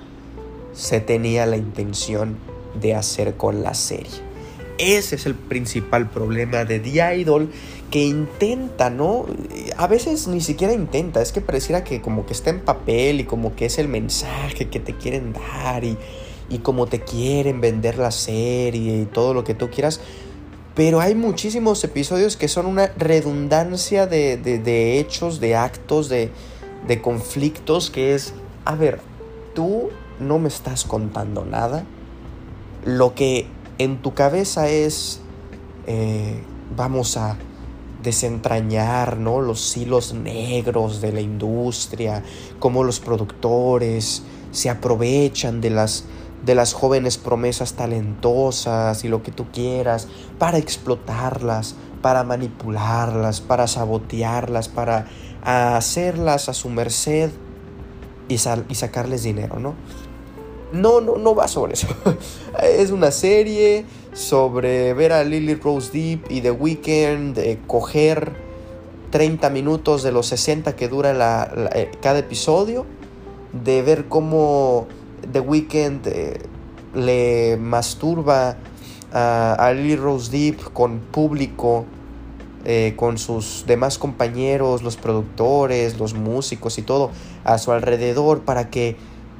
se 0.73 0.99
tenía 0.99 1.45
la 1.45 1.57
intención 1.57 2.37
de 2.79 2.95
hacer 2.95 3.35
con 3.35 3.63
la 3.63 3.73
serie. 3.73 4.24
Ese 4.77 5.15
es 5.15 5.25
el 5.25 5.35
principal 5.35 6.09
problema 6.09 6.65
de 6.65 6.79
The 6.79 7.17
Idol 7.17 7.49
que 7.91 8.03
intenta, 8.03 8.89
¿no? 8.89 9.25
A 9.77 9.87
veces 9.87 10.27
ni 10.27 10.41
siquiera 10.41 10.73
intenta, 10.73 11.21
es 11.21 11.31
que 11.31 11.39
pareciera 11.41 11.83
que 11.83 12.01
como 12.01 12.25
que 12.25 12.33
está 12.33 12.49
en 12.49 12.59
papel 12.59 13.21
y 13.21 13.23
como 13.23 13.55
que 13.55 13.65
es 13.65 13.77
el 13.77 13.87
mensaje 13.87 14.67
que 14.67 14.79
te 14.79 14.95
quieren 14.95 15.33
dar 15.33 15.83
y, 15.83 15.97
y 16.49 16.59
como 16.59 16.87
te 16.87 17.01
quieren 17.01 17.61
vender 17.61 17.97
la 17.97 18.11
serie 18.11 19.01
y 19.01 19.05
todo 19.05 19.33
lo 19.33 19.43
que 19.43 19.53
tú 19.53 19.69
quieras. 19.69 20.01
Pero 20.75 20.99
hay 20.99 21.15
muchísimos 21.15 21.81
episodios 21.85 22.35
que 22.35 22.49
son 22.49 22.65
una 22.65 22.87
redundancia 22.97 24.07
de, 24.07 24.35
de 24.35 24.99
hechos, 24.99 25.39
de 25.39 25.55
actos, 25.55 26.09
de, 26.09 26.31
de 26.85 27.01
conflictos 27.01 27.89
que 27.89 28.13
es, 28.13 28.33
a 28.65 28.75
ver, 28.75 28.99
tú 29.53 29.89
no 30.19 30.37
me 30.37 30.49
estás 30.49 30.83
contando 30.83 31.45
nada. 31.45 31.85
Lo 32.83 33.15
que 33.15 33.47
en 33.77 34.01
tu 34.01 34.13
cabeza 34.13 34.69
es, 34.69 35.19
eh, 35.87 36.41
vamos 36.75 37.17
a 37.17 37.37
desentrañar 38.03 39.17
¿no? 39.17 39.41
los 39.41 39.75
hilos 39.75 40.13
negros 40.13 41.01
de 41.01 41.11
la 41.11 41.21
industria, 41.21 42.23
cómo 42.59 42.83
los 42.83 42.99
productores 42.99 44.23
se 44.51 44.69
aprovechan 44.69 45.59
de 45.59 45.71
las, 45.71 46.05
de 46.45 46.55
las 46.55 46.73
jóvenes 46.73 47.17
promesas 47.17 47.73
talentosas 47.73 49.03
y 49.03 49.09
lo 49.09 49.23
que 49.23 49.31
tú 49.31 49.47
quieras 49.51 50.07
para 50.39 50.57
explotarlas, 50.57 51.75
para 52.01 52.23
manipularlas, 52.23 53.41
para 53.41 53.67
sabotearlas, 53.67 54.69
para 54.69 55.07
hacerlas 55.43 56.47
a 56.47 56.53
su 56.53 56.69
merced 56.69 57.31
y, 58.29 58.35
y 58.35 58.75
sacarles 58.75 59.23
dinero, 59.23 59.59
¿no? 59.59 59.75
No, 60.75 60.99
no, 60.99 61.17
no 61.17 61.35
va 61.35 61.47
sobre 61.47 61.73
eso. 61.73 61.87
es 62.61 62.91
una 62.91 63.11
serie, 63.11 63.85
sobre 64.13 64.93
ver 64.93 65.13
a 65.13 65.23
Lily 65.23 65.55
Rose 65.55 65.91
Deep 65.91 66.29
y 66.29 66.41
The 66.41 66.51
Weeknd 66.51 67.39
coger 67.65 68.33
30 69.11 69.49
minutos 69.49 70.03
de 70.03 70.11
los 70.11 70.27
60 70.27 70.75
que 70.75 70.89
dura 70.89 71.69
eh, 71.73 71.91
cada 72.01 72.19
episodio, 72.19 72.85
de 73.63 73.81
ver 73.81 74.05
cómo 74.09 74.87
The 75.31 75.39
Weeknd 75.39 76.07
eh, 76.07 76.41
le 76.93 77.57
masturba 77.57 78.57
a, 79.13 79.71
Lily 79.73 79.95
Rose 79.95 80.29
Deep 80.29 80.73
con 80.73 80.99
público, 80.99 81.85
eh, 82.65 82.93
con 82.97 83.17
sus 83.17 83.63
demás 83.65 83.97
compañeros, 83.97 84.83
los 84.83 84.97
productores, 84.97 85.97
los 85.97 86.13
músicos 86.13 86.77
y 86.77 86.81
todo 86.81 87.11
a 87.45 87.57
su 87.59 87.71
alrededor 87.71 88.41
para 88.41 88.69
que 88.69 88.97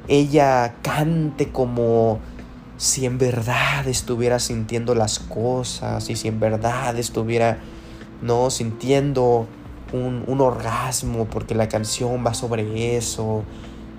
ella 0.08 0.76
cante 0.82 1.50
como 1.50 2.18
si 2.76 3.06
en 3.06 3.18
verdad 3.18 3.86
estuviera 3.88 4.38
sintiendo 4.38 4.94
las 4.94 5.18
cosas 5.18 6.08
y 6.10 6.16
si 6.16 6.28
en 6.28 6.40
verdad 6.40 6.98
estuviera 6.98 7.58
no 8.22 8.50
sintiendo 8.50 9.46
un, 9.92 10.24
un 10.26 10.40
orgasmo 10.40 11.26
porque 11.26 11.54
la 11.54 11.68
canción 11.68 12.24
va 12.26 12.34
sobre 12.34 12.96
eso 12.96 13.44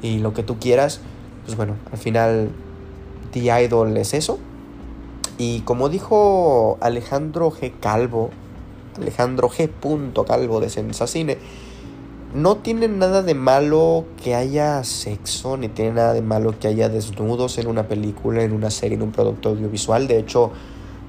y 0.02 0.20
lo 0.20 0.34
que 0.34 0.44
tú 0.44 0.60
quieras 0.60 1.02
pues 1.46 1.58
bueno 1.58 1.76
al 1.92 1.98
final 1.98 2.52
The 3.32 3.64
Idol 3.64 3.98
es 3.98 4.14
eso 4.14 4.40
y 5.38 5.62
como 5.62 5.90
dijo 5.90 6.78
Alejandro 6.82 7.52
G. 7.52 7.72
Calvo, 7.80 8.32
Alejandro 9.00 9.50
G. 9.50 9.70
Calvo 10.26 10.60
de 10.60 10.70
Sensacine, 10.70 11.38
no 12.34 12.57
tiene 12.57 12.88
nada 12.88 13.24
de 13.24 13.34
malo 13.34 14.05
que 14.22 14.36
haya 14.36 14.84
sexo, 14.84 15.57
ni 15.57 15.69
tiene 15.69 15.93
nada 15.93 16.13
de 16.13 16.22
malo 16.22 16.60
que 16.60 16.67
haya 16.67 16.89
desnudos 16.89 17.57
en 17.57 17.67
una 17.67 17.88
película, 17.88 18.43
en 18.43 18.51
una 18.51 18.69
serie, 18.69 18.98
en 18.98 19.03
un 19.03 19.12
producto 19.12 19.50
audiovisual. 19.50 20.07
De 20.07 20.19
hecho, 20.19 20.51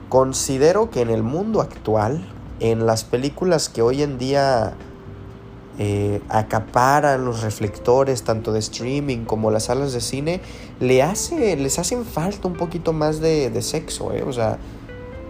considero 0.08 0.90
que 0.90 1.00
en 1.00 1.10
el 1.10 1.22
mundo 1.22 1.60
actual, 1.60 2.26
en 2.60 2.86
las 2.86 3.04
películas 3.04 3.68
que 3.68 3.82
hoy 3.82 4.02
en 4.02 4.18
día 4.18 4.74
eh, 5.78 6.20
acaparan 6.28 7.24
los 7.24 7.42
reflectores 7.42 8.22
tanto 8.22 8.52
de 8.52 8.60
streaming 8.60 9.24
como 9.24 9.50
las 9.50 9.64
salas 9.64 9.92
de 9.92 10.00
cine, 10.00 10.40
le 10.80 11.02
hace, 11.02 11.56
les 11.56 11.78
hacen 11.78 12.04
falta 12.04 12.46
un 12.46 12.54
poquito 12.54 12.92
más 12.92 13.20
de, 13.20 13.60
sexo. 13.60 14.12
¿eh? 14.12 14.22
O 14.22 14.32
sea, 14.32 14.58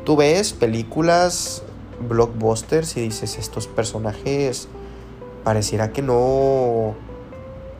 tú 0.04 0.16
ves 0.16 0.52
películas 0.52 1.62
blockbusters 2.08 2.96
y 2.96 3.00
dices, 3.00 3.38
estos 3.38 3.66
personajes 3.66 4.68
pareciera 5.48 5.94
que 5.94 6.02
no, 6.02 6.94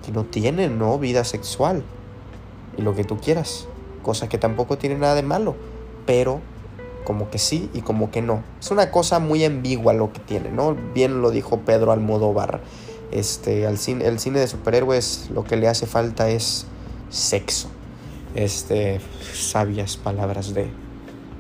que 0.02 0.10
no 0.10 0.25
tienen 0.25 0.78
¿no? 0.78 0.98
vida 0.98 1.22
sexual 1.25 1.82
y 2.78 2.80
lo 2.80 2.94
que 2.94 3.04
tú 3.04 3.18
quieras, 3.18 3.68
cosa 4.02 4.26
que 4.26 4.38
tampoco 4.38 4.78
tiene 4.78 4.96
nada 4.96 5.14
de 5.14 5.22
malo, 5.22 5.54
pero 6.06 6.40
como 7.04 7.28
que 7.28 7.37
sí 7.37 7.68
y 7.75 7.82
como 7.82 8.10
que 8.10 8.22
no. 8.22 8.42
Es 8.58 8.70
una 8.70 8.90
cosa 8.90 9.18
muy 9.18 9.44
ambigua 9.44 9.92
lo 9.92 10.14
que 10.14 10.20
tiene, 10.20 10.48
¿no? 10.50 10.75
Bien 10.94 11.20
lo 11.20 11.30
dijo 11.30 11.58
Pedro 11.58 11.92
Almodóvar. 11.92 12.62
Este, 13.12 13.66
al 13.66 13.76
cine, 13.76 14.06
el 14.06 14.18
cine 14.18 14.40
de 14.40 14.48
superhéroes 14.48 15.28
lo 15.30 15.44
que 15.44 15.56
le 15.56 15.68
hace 15.68 15.84
falta 15.84 16.30
es 16.30 16.64
sexo. 17.10 17.68
Este, 18.34 18.98
sabias 19.34 19.98
palabras 19.98 20.54
de 20.54 20.70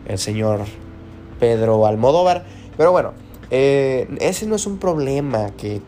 el 0.06 0.18
señor 0.18 0.66
Pedro 1.40 1.86
Almodóvar. 1.86 2.44
Pero 2.76 2.92
bueno, 2.92 3.14
eh, 3.50 4.06
ese 4.20 4.46
no 4.46 4.56
es 4.56 4.66
un 4.66 4.78
problema 4.78 5.50
que, 5.56 5.80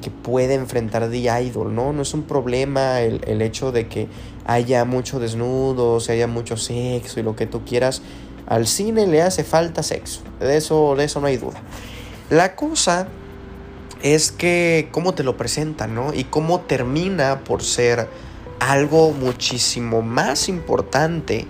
que, 0.00 0.10
puede 0.10 0.54
enfrentar 0.54 1.10
The 1.10 1.42
Idol, 1.42 1.74
¿no? 1.74 1.92
No 1.92 2.02
es 2.02 2.14
un 2.14 2.22
problema 2.22 3.00
el, 3.00 3.20
el 3.26 3.42
hecho 3.42 3.72
de 3.72 3.88
que 3.88 4.08
haya 4.44 4.84
mucho 4.84 5.20
desnudo, 5.20 5.98
haya 6.08 6.26
mucho 6.26 6.56
sexo 6.56 7.20
y 7.20 7.22
lo 7.22 7.36
que 7.36 7.46
tú 7.46 7.64
quieras 7.64 8.02
al 8.46 8.66
cine 8.66 9.06
le 9.06 9.20
hace 9.20 9.44
falta 9.44 9.82
sexo, 9.82 10.22
de 10.40 10.56
eso, 10.56 10.94
de 10.96 11.04
eso 11.04 11.20
no 11.20 11.26
hay 11.26 11.36
duda. 11.36 11.60
La 12.30 12.56
cosa 12.56 13.08
es 14.02 14.32
que 14.32 14.88
cómo 14.90 15.14
te 15.14 15.22
lo 15.22 15.36
presentan, 15.36 15.94
¿no? 15.94 16.14
Y 16.14 16.24
cómo 16.24 16.60
termina 16.60 17.40
por 17.44 17.62
ser 17.62 18.08
algo 18.60 19.12
muchísimo 19.12 20.02
más 20.02 20.48
importante 20.48 21.46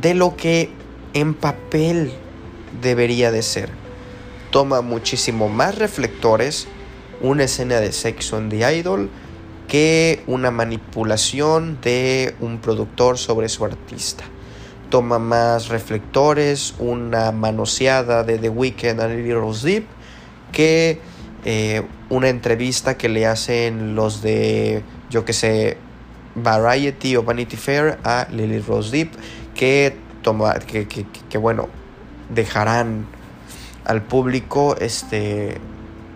de 0.00 0.14
lo 0.14 0.36
que 0.36 0.70
en 1.14 1.34
papel 1.34 2.12
debería 2.82 3.32
de 3.32 3.42
ser. 3.42 3.70
Toma 4.50 4.80
muchísimo 4.80 5.48
más 5.48 5.76
reflectores 5.76 6.68
una 7.20 7.44
escena 7.44 7.80
de 7.80 7.92
sexo 7.92 8.38
en 8.38 8.48
The 8.48 8.76
Idol 8.76 9.10
que 9.68 10.22
una 10.26 10.50
manipulación 10.50 11.78
de 11.80 12.34
un 12.40 12.58
productor 12.58 13.18
sobre 13.18 13.48
su 13.48 13.64
artista. 13.64 14.24
Toma 14.90 15.20
más 15.20 15.68
reflectores, 15.68 16.74
una 16.78 17.30
manoseada 17.30 18.24
de 18.24 18.38
The 18.38 18.48
Weeknd 18.48 19.00
a 19.00 19.06
Lily 19.06 19.32
Rose 19.32 19.66
Deep 19.66 19.84
que 20.50 21.00
eh, 21.44 21.82
una 22.08 22.28
entrevista 22.28 22.98
que 22.98 23.08
le 23.08 23.26
hacen 23.26 23.94
los 23.94 24.22
de, 24.22 24.82
yo 25.08 25.24
que 25.24 25.32
sé, 25.32 25.76
Variety 26.34 27.16
o 27.16 27.22
Vanity 27.22 27.56
Fair 27.56 27.98
a 28.04 28.26
Lily 28.30 28.60
Rose 28.60 28.90
Deep 28.90 29.12
que, 29.54 29.96
toma, 30.22 30.54
que, 30.54 30.86
que, 30.86 31.38
bueno, 31.38 31.68
dejarán 32.28 33.06
al 33.84 34.02
público 34.02 34.76
este, 34.80 35.58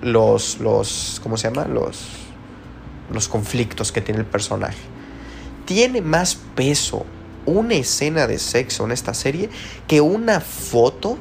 los, 0.05 0.61
los, 0.61 1.21
¿cómo 1.23 1.37
se 1.37 1.49
llama? 1.49 1.67
Los, 1.67 2.05
los 3.12 3.27
conflictos 3.29 3.90
que 3.90 4.01
tiene 4.01 4.21
el 4.21 4.27
personaje. 4.27 4.79
Tiene 5.64 6.03
más 6.03 6.37
peso 6.55 7.07
una 7.47 7.75
escena 7.75 8.27
de 8.27 8.38
sexo 8.38 8.85
en 8.85 8.93
esta 8.93 9.14
serie 9.14 9.49
que 9.88 10.01
una 10.01 10.40
foto 10.40 11.19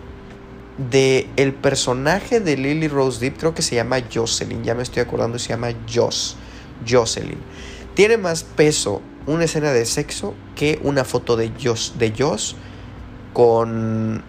de 0.78 1.30
el 1.38 1.54
personaje 1.54 2.40
de 2.40 2.58
Lily 2.58 2.88
Rose 2.88 3.20
Deep, 3.20 3.38
creo 3.38 3.54
que 3.54 3.62
se 3.62 3.76
llama 3.76 3.98
Jocelyn, 4.14 4.64
ya 4.64 4.76
me 4.76 4.84
estoy 4.84 5.02
acordando, 5.02 5.40
se 5.40 5.50
llama 5.50 5.70
Joss, 5.92 6.36
Jocelyn. 6.88 7.38
Tiene 7.94 8.18
más 8.18 8.44
peso 8.44 9.02
una 9.28 9.46
escena 9.46 9.72
de 9.72 9.86
sexo 9.86 10.34
que 10.56 10.80
una 10.84 11.06
foto 11.06 11.38
de 11.38 11.52
Joss, 11.62 11.94
de 11.98 12.14
con 13.34 14.24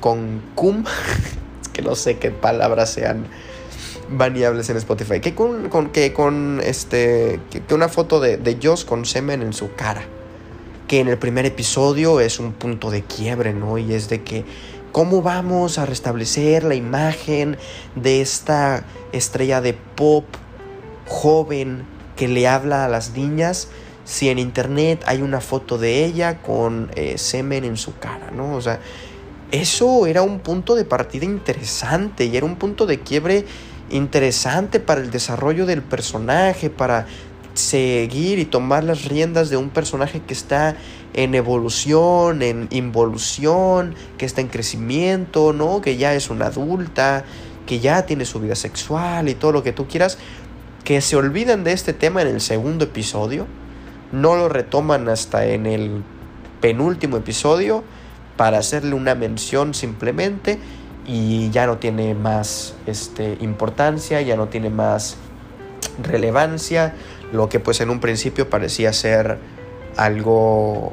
con 0.00 0.42
cum, 0.54 0.84
que 1.72 1.82
no 1.82 1.94
sé 1.94 2.18
qué 2.18 2.30
palabras 2.30 2.90
sean 2.90 3.26
baneables 4.08 4.68
en 4.70 4.76
Spotify, 4.76 5.20
que 5.20 5.34
con, 5.34 5.90
que 5.90 6.12
con 6.12 6.60
este 6.64 7.40
que, 7.50 7.74
una 7.74 7.88
foto 7.88 8.20
de, 8.20 8.36
de 8.36 8.58
Joss 8.62 8.84
con 8.84 9.04
semen 9.04 9.42
en 9.42 9.52
su 9.52 9.74
cara 9.74 10.02
que 10.92 11.00
en 11.00 11.08
el 11.08 11.16
primer 11.16 11.46
episodio 11.46 12.20
es 12.20 12.38
un 12.38 12.52
punto 12.52 12.90
de 12.90 13.02
quiebre, 13.02 13.54
¿no? 13.54 13.78
Y 13.78 13.94
es 13.94 14.10
de 14.10 14.22
que 14.22 14.44
cómo 14.92 15.22
vamos 15.22 15.78
a 15.78 15.86
restablecer 15.86 16.64
la 16.64 16.74
imagen 16.74 17.56
de 17.96 18.20
esta 18.20 18.84
estrella 19.12 19.62
de 19.62 19.72
pop 19.72 20.26
joven 21.06 21.84
que 22.14 22.28
le 22.28 22.46
habla 22.46 22.84
a 22.84 22.88
las 22.88 23.16
niñas 23.16 23.68
si 24.04 24.28
en 24.28 24.38
internet 24.38 25.02
hay 25.06 25.22
una 25.22 25.40
foto 25.40 25.78
de 25.78 26.04
ella 26.04 26.42
con 26.42 26.90
eh, 26.94 27.16
semen 27.16 27.64
en 27.64 27.78
su 27.78 27.96
cara, 27.98 28.30
¿no? 28.30 28.54
O 28.54 28.60
sea, 28.60 28.80
eso 29.52 30.06
era 30.06 30.22
un 30.22 30.40
punto 30.40 30.74
de 30.74 30.86
partida 30.86 31.26
interesante 31.26 32.24
y 32.24 32.36
era 32.36 32.46
un 32.46 32.56
punto 32.56 32.86
de 32.86 33.00
quiebre 33.00 33.44
interesante 33.90 34.80
para 34.80 35.02
el 35.02 35.10
desarrollo 35.10 35.66
del 35.66 35.82
personaje, 35.82 36.70
para 36.70 37.06
seguir 37.52 38.38
y 38.38 38.46
tomar 38.46 38.82
las 38.82 39.04
riendas 39.04 39.50
de 39.50 39.58
un 39.58 39.68
personaje 39.68 40.22
que 40.26 40.32
está 40.32 40.74
en 41.12 41.34
evolución, 41.34 42.40
en 42.40 42.66
involución, 42.70 43.94
que 44.16 44.24
está 44.24 44.40
en 44.40 44.48
crecimiento, 44.48 45.52
¿no? 45.52 45.82
Que 45.82 45.98
ya 45.98 46.14
es 46.14 46.30
una 46.30 46.46
adulta, 46.46 47.24
que 47.66 47.78
ya 47.78 48.06
tiene 48.06 48.24
su 48.24 48.40
vida 48.40 48.54
sexual 48.54 49.28
y 49.28 49.34
todo 49.34 49.52
lo 49.52 49.62
que 49.62 49.72
tú 49.72 49.86
quieras, 49.86 50.16
que 50.82 51.02
se 51.02 51.14
olvidan 51.14 51.62
de 51.62 51.72
este 51.72 51.92
tema 51.92 52.22
en 52.22 52.28
el 52.28 52.40
segundo 52.40 52.86
episodio, 52.86 53.46
no 54.12 54.34
lo 54.34 54.48
retoman 54.48 55.10
hasta 55.10 55.44
en 55.44 55.66
el 55.66 56.02
penúltimo 56.62 57.18
episodio 57.18 57.84
para 58.36 58.58
hacerle 58.58 58.94
una 58.94 59.14
mención 59.14 59.74
simplemente 59.74 60.58
y 61.06 61.50
ya 61.50 61.66
no 61.66 61.78
tiene 61.78 62.14
más 62.14 62.74
este, 62.86 63.36
importancia, 63.40 64.20
ya 64.20 64.36
no 64.36 64.48
tiene 64.48 64.70
más 64.70 65.16
relevancia, 66.02 66.94
lo 67.32 67.48
que 67.48 67.60
pues 67.60 67.80
en 67.80 67.90
un 67.90 68.00
principio 68.00 68.48
parecía 68.48 68.92
ser 68.92 69.38
algo, 69.96 70.92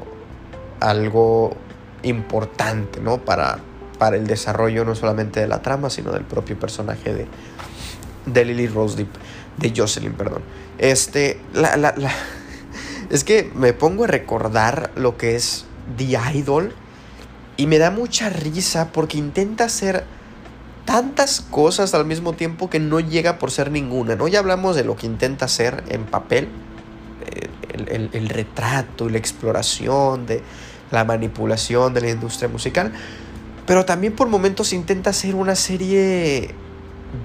algo 0.80 1.56
importante, 2.02 3.00
¿no? 3.00 3.18
Para, 3.18 3.58
para 3.98 4.16
el 4.16 4.26
desarrollo 4.26 4.84
no 4.84 4.94
solamente 4.94 5.40
de 5.40 5.48
la 5.48 5.62
trama, 5.62 5.90
sino 5.90 6.12
del 6.12 6.24
propio 6.24 6.58
personaje 6.58 7.14
de, 7.14 7.26
de 8.26 8.44
Lily 8.44 8.66
Rose 8.66 8.96
Deep, 8.96 9.10
de 9.58 9.72
Jocelyn, 9.76 10.12
perdón. 10.14 10.42
Este, 10.78 11.40
la, 11.52 11.76
la, 11.76 11.94
la, 11.96 12.12
es 13.10 13.24
que 13.24 13.50
me 13.54 13.72
pongo 13.72 14.04
a 14.04 14.06
recordar 14.06 14.90
lo 14.96 15.16
que 15.16 15.36
es 15.36 15.66
The 15.96 16.18
Idol 16.34 16.74
y 17.60 17.66
me 17.66 17.76
da 17.76 17.90
mucha 17.90 18.30
risa 18.30 18.90
porque 18.90 19.18
intenta 19.18 19.68
ser 19.68 20.04
tantas 20.86 21.42
cosas 21.42 21.92
al 21.92 22.06
mismo 22.06 22.32
tiempo 22.32 22.70
que 22.70 22.80
no 22.80 23.00
llega 23.00 23.38
por 23.38 23.50
ser 23.50 23.70
ninguna, 23.70 24.16
¿no? 24.16 24.28
Ya 24.28 24.38
hablamos 24.38 24.76
de 24.76 24.82
lo 24.82 24.96
que 24.96 25.04
intenta 25.04 25.44
hacer 25.44 25.84
en 25.88 26.06
papel, 26.06 26.48
eh, 27.26 28.08
el, 28.14 28.28
retrato 28.30 29.10
y 29.10 29.12
la 29.12 29.18
exploración 29.18 30.24
de 30.24 30.42
la 30.90 31.04
manipulación 31.04 31.92
de 31.92 32.00
la 32.00 32.08
industria 32.08 32.48
musical, 32.48 32.94
pero 33.66 33.84
también 33.84 34.14
por 34.14 34.28
momentos 34.28 34.72
intenta 34.72 35.10
hacer 35.10 35.34
una 35.34 35.54
serie 35.54 36.54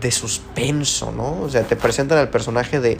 de 0.02 0.12
suspenso, 0.12 1.14
¿no? 1.14 1.44
O 1.44 1.50
sea, 1.50 1.64
te 1.64 1.78
presentan 1.78 2.18
al 2.18 2.28
personaje 2.28 2.82
de, 2.82 2.98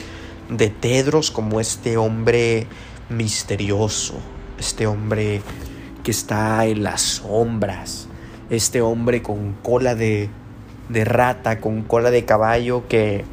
de 0.48 0.70
Tedros 0.70 1.30
como 1.30 1.60
este 1.60 1.98
hombre 1.98 2.66
misterioso, 3.10 4.14
este 4.58 4.86
hombre 4.86 5.42
que 6.06 6.12
está 6.12 6.64
en 6.66 6.84
las 6.84 7.00
sombras, 7.02 8.06
este 8.48 8.80
hombre 8.80 9.24
con 9.24 9.54
cola 9.54 9.96
de, 9.96 10.30
de 10.88 11.04
rata, 11.04 11.60
con 11.60 11.82
cola 11.82 12.12
de 12.12 12.24
caballo 12.24 12.86
que, 12.86 13.24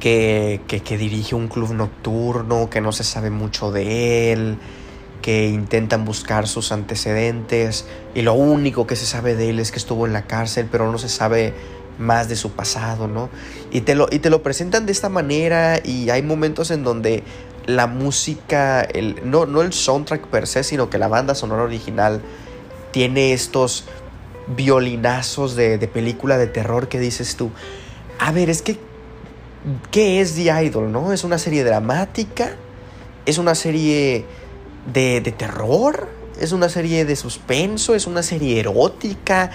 que, 0.00 0.62
que, 0.66 0.96
dirige 0.96 1.34
un 1.34 1.48
club 1.48 1.74
nocturno, 1.74 2.70
que 2.70 2.80
no 2.80 2.90
se 2.90 3.04
sabe 3.04 3.28
mucho 3.28 3.70
de 3.70 4.32
él, 4.32 4.56
que 5.20 5.48
intentan 5.48 6.06
buscar 6.06 6.48
sus 6.48 6.72
antecedentes 6.72 7.84
y 8.14 8.22
lo 8.22 8.32
único 8.32 8.86
que 8.86 8.96
se 8.96 9.04
sabe 9.04 9.34
de 9.36 9.50
él 9.50 9.58
es 9.60 9.72
que 9.72 9.78
estuvo 9.78 10.06
en 10.06 10.14
la 10.14 10.22
cárcel, 10.22 10.68
pero 10.72 10.90
no 10.90 10.96
se 10.96 11.10
sabe 11.10 11.52
más 11.98 12.30
de 12.30 12.36
su 12.36 12.52
pasado, 12.52 13.08
¿no? 13.08 13.28
Y 13.70 13.82
te 13.82 13.94
lo, 13.94 14.08
y 14.10 14.20
te 14.20 14.30
lo 14.30 14.42
presentan 14.42 14.86
de 14.86 14.92
esta 14.92 15.10
manera 15.10 15.80
y 15.84 16.08
hay 16.08 16.22
momentos 16.22 16.70
en 16.70 16.82
donde 16.82 17.24
la 17.66 17.86
música, 17.86 18.82
el, 18.82 19.20
no, 19.24 19.46
no 19.46 19.62
el 19.62 19.72
soundtrack 19.72 20.26
per 20.28 20.46
se, 20.46 20.62
sino 20.64 20.88
que 20.88 20.98
la 20.98 21.08
banda 21.08 21.34
sonora 21.34 21.62
original 21.62 22.22
tiene 22.92 23.32
estos 23.32 23.84
violinazos 24.46 25.56
de, 25.56 25.76
de 25.76 25.88
película 25.88 26.38
de 26.38 26.46
terror 26.46 26.88
que 26.88 27.00
dices 27.00 27.36
tú, 27.36 27.50
a 28.18 28.32
ver, 28.32 28.48
es 28.48 28.62
que, 28.62 28.78
¿qué 29.90 30.20
es 30.20 30.34
The 30.34 30.64
Idol, 30.64 30.92
no? 30.92 31.12
¿Es 31.12 31.24
una 31.24 31.38
serie 31.38 31.64
dramática? 31.64 32.56
¿Es 33.26 33.38
una 33.38 33.54
serie 33.54 34.24
de, 34.92 35.20
de 35.20 35.32
terror? 35.32 36.08
¿Es 36.40 36.52
una 36.52 36.68
serie 36.68 37.04
de 37.04 37.16
suspenso? 37.16 37.94
¿Es 37.94 38.06
una 38.06 38.22
serie 38.22 38.60
erótica? 38.60 39.50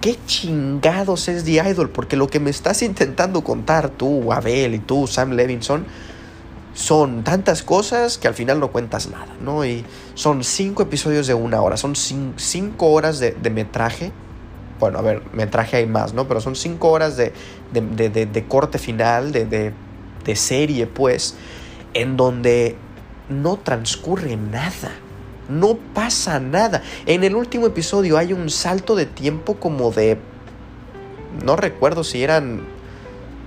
¿Qué 0.00 0.18
chingados 0.26 1.28
es 1.28 1.44
The 1.44 1.62
Idol? 1.70 1.90
Porque 1.90 2.16
lo 2.16 2.26
que 2.26 2.40
me 2.40 2.50
estás 2.50 2.82
intentando 2.82 3.44
contar 3.44 3.88
tú, 3.90 4.32
Abel 4.32 4.74
y 4.74 4.80
tú, 4.80 5.06
Sam 5.06 5.32
Levinson, 5.32 5.86
son 6.74 7.24
tantas 7.24 7.62
cosas 7.62 8.18
que 8.18 8.28
al 8.28 8.34
final 8.34 8.60
no 8.60 8.72
cuentas 8.72 9.08
nada, 9.08 9.34
¿no? 9.40 9.64
Y 9.64 9.84
son 10.14 10.42
cinco 10.44 10.82
episodios 10.82 11.26
de 11.26 11.34
una 11.34 11.60
hora, 11.60 11.76
son 11.76 11.94
cinco 11.94 12.86
horas 12.90 13.18
de, 13.18 13.32
de 13.32 13.50
metraje. 13.50 14.12
Bueno, 14.80 14.98
a 14.98 15.02
ver, 15.02 15.22
metraje 15.32 15.76
hay 15.76 15.86
más, 15.86 16.14
¿no? 16.14 16.26
Pero 16.26 16.40
son 16.40 16.56
cinco 16.56 16.90
horas 16.90 17.16
de, 17.16 17.32
de, 17.72 18.08
de, 18.08 18.44
corte 18.46 18.78
final, 18.78 19.30
de, 19.32 19.72
de 20.24 20.36
serie, 20.36 20.86
pues, 20.86 21.36
en 21.94 22.16
donde 22.16 22.76
no 23.28 23.56
transcurre 23.58 24.36
nada. 24.36 24.90
No 25.48 25.76
pasa 25.94 26.40
nada. 26.40 26.82
En 27.06 27.24
el 27.24 27.34
último 27.34 27.66
episodio 27.66 28.16
hay 28.16 28.32
un 28.32 28.50
salto 28.50 28.94
de 28.94 29.06
tiempo 29.06 29.56
como 29.56 29.90
de... 29.90 30.18
No 31.44 31.56
recuerdo 31.56 32.04
si 32.04 32.22
eran 32.22 32.62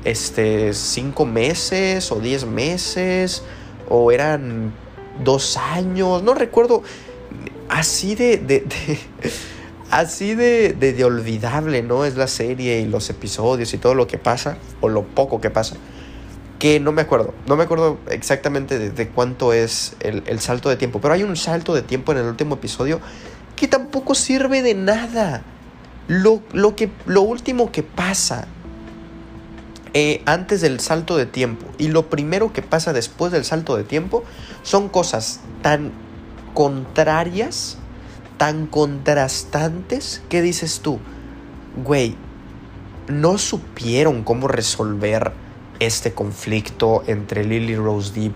este, 0.06 0.74
cinco 0.74 1.26
meses 1.26 2.12
o 2.12 2.20
diez 2.20 2.46
meses 2.46 3.44
o 3.90 4.12
eran 4.12 4.72
dos 5.24 5.58
años, 5.58 6.24
no 6.24 6.34
recuerdo, 6.34 6.84
así 7.70 8.16
de, 8.16 8.38
de, 8.38 8.64
así 9.92 10.36
de, 10.36 10.74
de, 10.74 11.04
olvidable, 11.04 11.82
¿no? 11.82 12.06
Es 12.06 12.16
la 12.16 12.28
serie 12.28 12.80
y 12.80 12.86
los 12.86 13.10
episodios 13.10 13.74
y 13.74 13.78
todo 13.78 13.94
lo 13.94 14.08
que 14.08 14.18
pasa, 14.18 14.58
o 14.82 14.90
lo 14.90 15.04
poco 15.04 15.42
que 15.42 15.50
pasa, 15.50 15.76
que 16.60 16.80
no 16.80 16.92
me 16.92 17.02
acuerdo, 17.02 17.34
no 17.48 17.56
me 17.56 17.64
acuerdo 17.64 17.98
exactamente 18.10 18.92
de 18.92 19.08
cuánto 19.10 19.54
es 19.54 19.96
el, 20.00 20.24
el 20.28 20.40
salto 20.40 20.70
de 20.70 20.78
tiempo, 20.78 21.02
pero 21.02 21.14
hay 21.14 21.24
un 21.24 21.36
salto 21.36 21.74
de 21.74 21.82
tiempo 21.82 22.12
en 22.12 22.20
el 22.20 22.26
último 22.26 22.56
episodio 22.56 23.02
que 23.56 23.68
tampoco 23.68 24.16
sirve 24.16 24.62
de 24.62 24.74
nada. 24.74 25.44
Lo, 26.08 26.44
lo, 26.54 26.76
que, 26.76 26.92
lo 27.08 27.24
último 27.24 27.72
que 27.72 27.82
pasa 27.82 28.48
eh, 29.98 30.22
antes 30.26 30.60
del 30.60 30.82
salto 30.82 31.16
de 31.16 31.26
tiempo. 31.26 31.66
Y 31.78 31.88
lo 31.88 32.10
primero 32.10 32.52
que 32.52 32.62
pasa 32.62 32.92
después 32.92 33.32
del 33.32 33.46
salto 33.46 33.78
de 33.78 33.86
tiempo 33.86 34.26
son 34.62 34.90
cosas 34.90 35.40
tan 35.62 35.94
contrarias, 36.54 37.78
tan 38.38 38.68
contrastantes 38.68 40.22
que 40.28 40.42
dices 40.42 40.82
tú, 40.82 41.00
güey, 41.82 42.18
no 43.08 43.38
supieron 43.38 44.24
cómo 44.24 44.50
resolver 44.50 45.32
este 45.80 46.12
conflicto 46.12 47.04
entre 47.08 47.46
Lily 47.46 47.78
Rose 47.78 48.14
Deep 48.14 48.34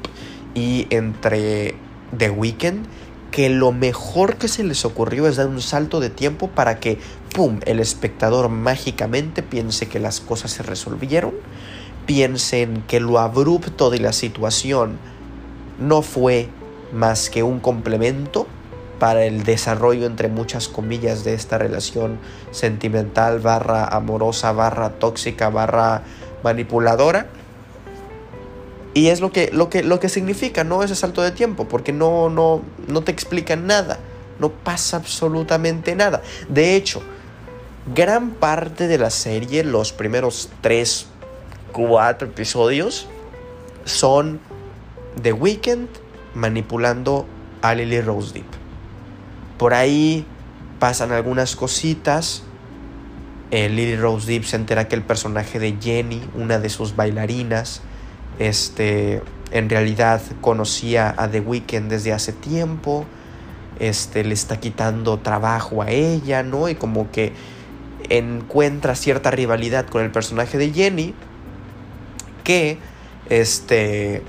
y 0.56 0.88
entre 0.92 1.76
The 2.18 2.30
Weeknd 2.30 2.86
que 3.32 3.50
lo 3.50 3.72
mejor 3.72 4.38
que 4.38 4.48
se 4.48 4.64
les 4.64 4.86
ocurrió 4.86 5.28
es 5.28 5.38
dar 5.38 5.48
un 5.48 5.62
salto 5.62 6.00
de 6.00 6.10
tiempo 6.10 6.50
para 6.50 6.80
que, 6.80 7.00
¡pum!, 7.36 7.60
el 7.66 7.80
espectador 7.80 8.50
mágicamente 8.50 9.44
piense 9.44 9.88
que 9.88 10.00
las 10.00 10.20
cosas 10.20 10.52
se 10.52 10.64
resolvieron, 10.64 11.34
piensen 12.06 12.84
que 12.88 13.00
lo 13.00 13.20
abrupto 13.20 13.90
de 13.90 14.00
la 14.00 14.14
situación 14.14 14.98
no 15.80 16.02
fue 16.02 16.50
más 16.92 17.30
que 17.30 17.44
un 17.44 17.60
complemento 17.60 18.48
para 19.00 19.24
el 19.24 19.44
desarrollo 19.44 20.06
entre 20.06 20.28
muchas 20.28 20.68
comillas 20.68 21.24
de 21.24 21.34
esta 21.34 21.58
relación 21.58 22.20
sentimental 22.52 23.40
barra 23.40 23.86
amorosa 23.86 24.52
barra 24.52 24.90
tóxica 25.00 25.50
barra 25.50 26.04
manipuladora 26.44 27.28
y 28.94 29.08
es 29.08 29.22
lo 29.22 29.32
que, 29.32 29.52
lo 29.54 29.70
que, 29.70 29.84
lo 29.84 30.00
que 30.00 30.10
significa, 30.10 30.64
¿no? 30.64 30.84
Ese 30.84 30.96
salto 30.96 31.22
de 31.22 31.32
tiempo, 31.32 31.68
porque 31.68 31.94
no, 31.94 32.30
no, 32.30 32.62
no 32.88 33.02
te 33.02 33.12
explican 33.12 33.68
nada, 33.68 34.00
no 34.40 34.50
pasa 34.50 34.98
absolutamente 34.98 35.96
nada. 35.96 36.22
De 36.48 36.76
hecho, 36.76 37.02
gran 37.94 38.32
parte 38.32 38.88
de 38.88 38.98
la 38.98 39.10
serie, 39.10 39.64
los 39.64 39.94
primeros 39.94 40.50
3, 40.62 41.06
4 41.72 42.28
episodios, 42.28 43.08
son 43.86 44.40
The 45.22 45.34
Weeknd 45.34 45.88
manipulando 46.34 47.26
a 47.62 47.76
Lily 47.76 48.02
Rose 48.02 48.34
Deep. 48.34 48.46
Por 49.58 49.74
ahí 49.74 50.26
pasan 50.80 51.12
algunas 51.12 51.56
cositas. 51.56 52.44
Eh, 53.52 53.70
Lily 53.70 53.98
Rose 53.98 54.28
Deep 54.28 54.46
se 54.46 54.56
entera 54.56 54.88
que 54.88 54.96
el 54.96 55.04
personaje 55.04 55.60
de 55.60 55.76
Jenny, 55.82 56.22
una 56.36 56.60
de 56.60 56.70
sus 56.70 56.96
bailarinas, 56.96 57.82
este, 58.40 59.22
en 59.52 59.70
realidad 59.70 60.22
conocía 60.42 61.14
a 61.18 61.30
The 61.30 61.42
Weeknd 61.42 61.90
desde 61.90 62.14
hace 62.14 62.34
tiempo. 62.34 63.06
Este, 63.80 64.24
le 64.24 64.34
está 64.34 64.60
quitando 64.60 65.20
trabajo 65.20 65.82
a 65.82 65.90
ella, 65.90 66.44
¿no? 66.44 66.68
Y 66.68 66.76
como 66.76 67.12
que 67.12 67.34
encuentra 68.10 68.96
cierta 68.96 69.32
rivalidad 69.32 69.86
con 69.86 70.04
el 70.04 70.12
personaje 70.12 70.58
de 70.58 70.72
Jenny 70.72 71.14
que 72.44 72.80
este 73.30 74.24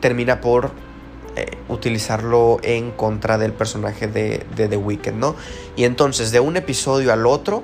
termina 0.00 0.40
por 0.40 0.72
eh, 1.36 1.58
utilizarlo 1.68 2.58
en 2.62 2.90
contra 2.90 3.38
del 3.38 3.52
personaje 3.52 4.06
de, 4.06 4.46
de 4.56 4.68
The 4.68 4.76
Weeknd, 4.76 5.16
¿no? 5.16 5.36
Y 5.76 5.84
entonces 5.84 6.32
de 6.32 6.40
un 6.40 6.56
episodio 6.56 7.12
al 7.12 7.26
otro 7.26 7.62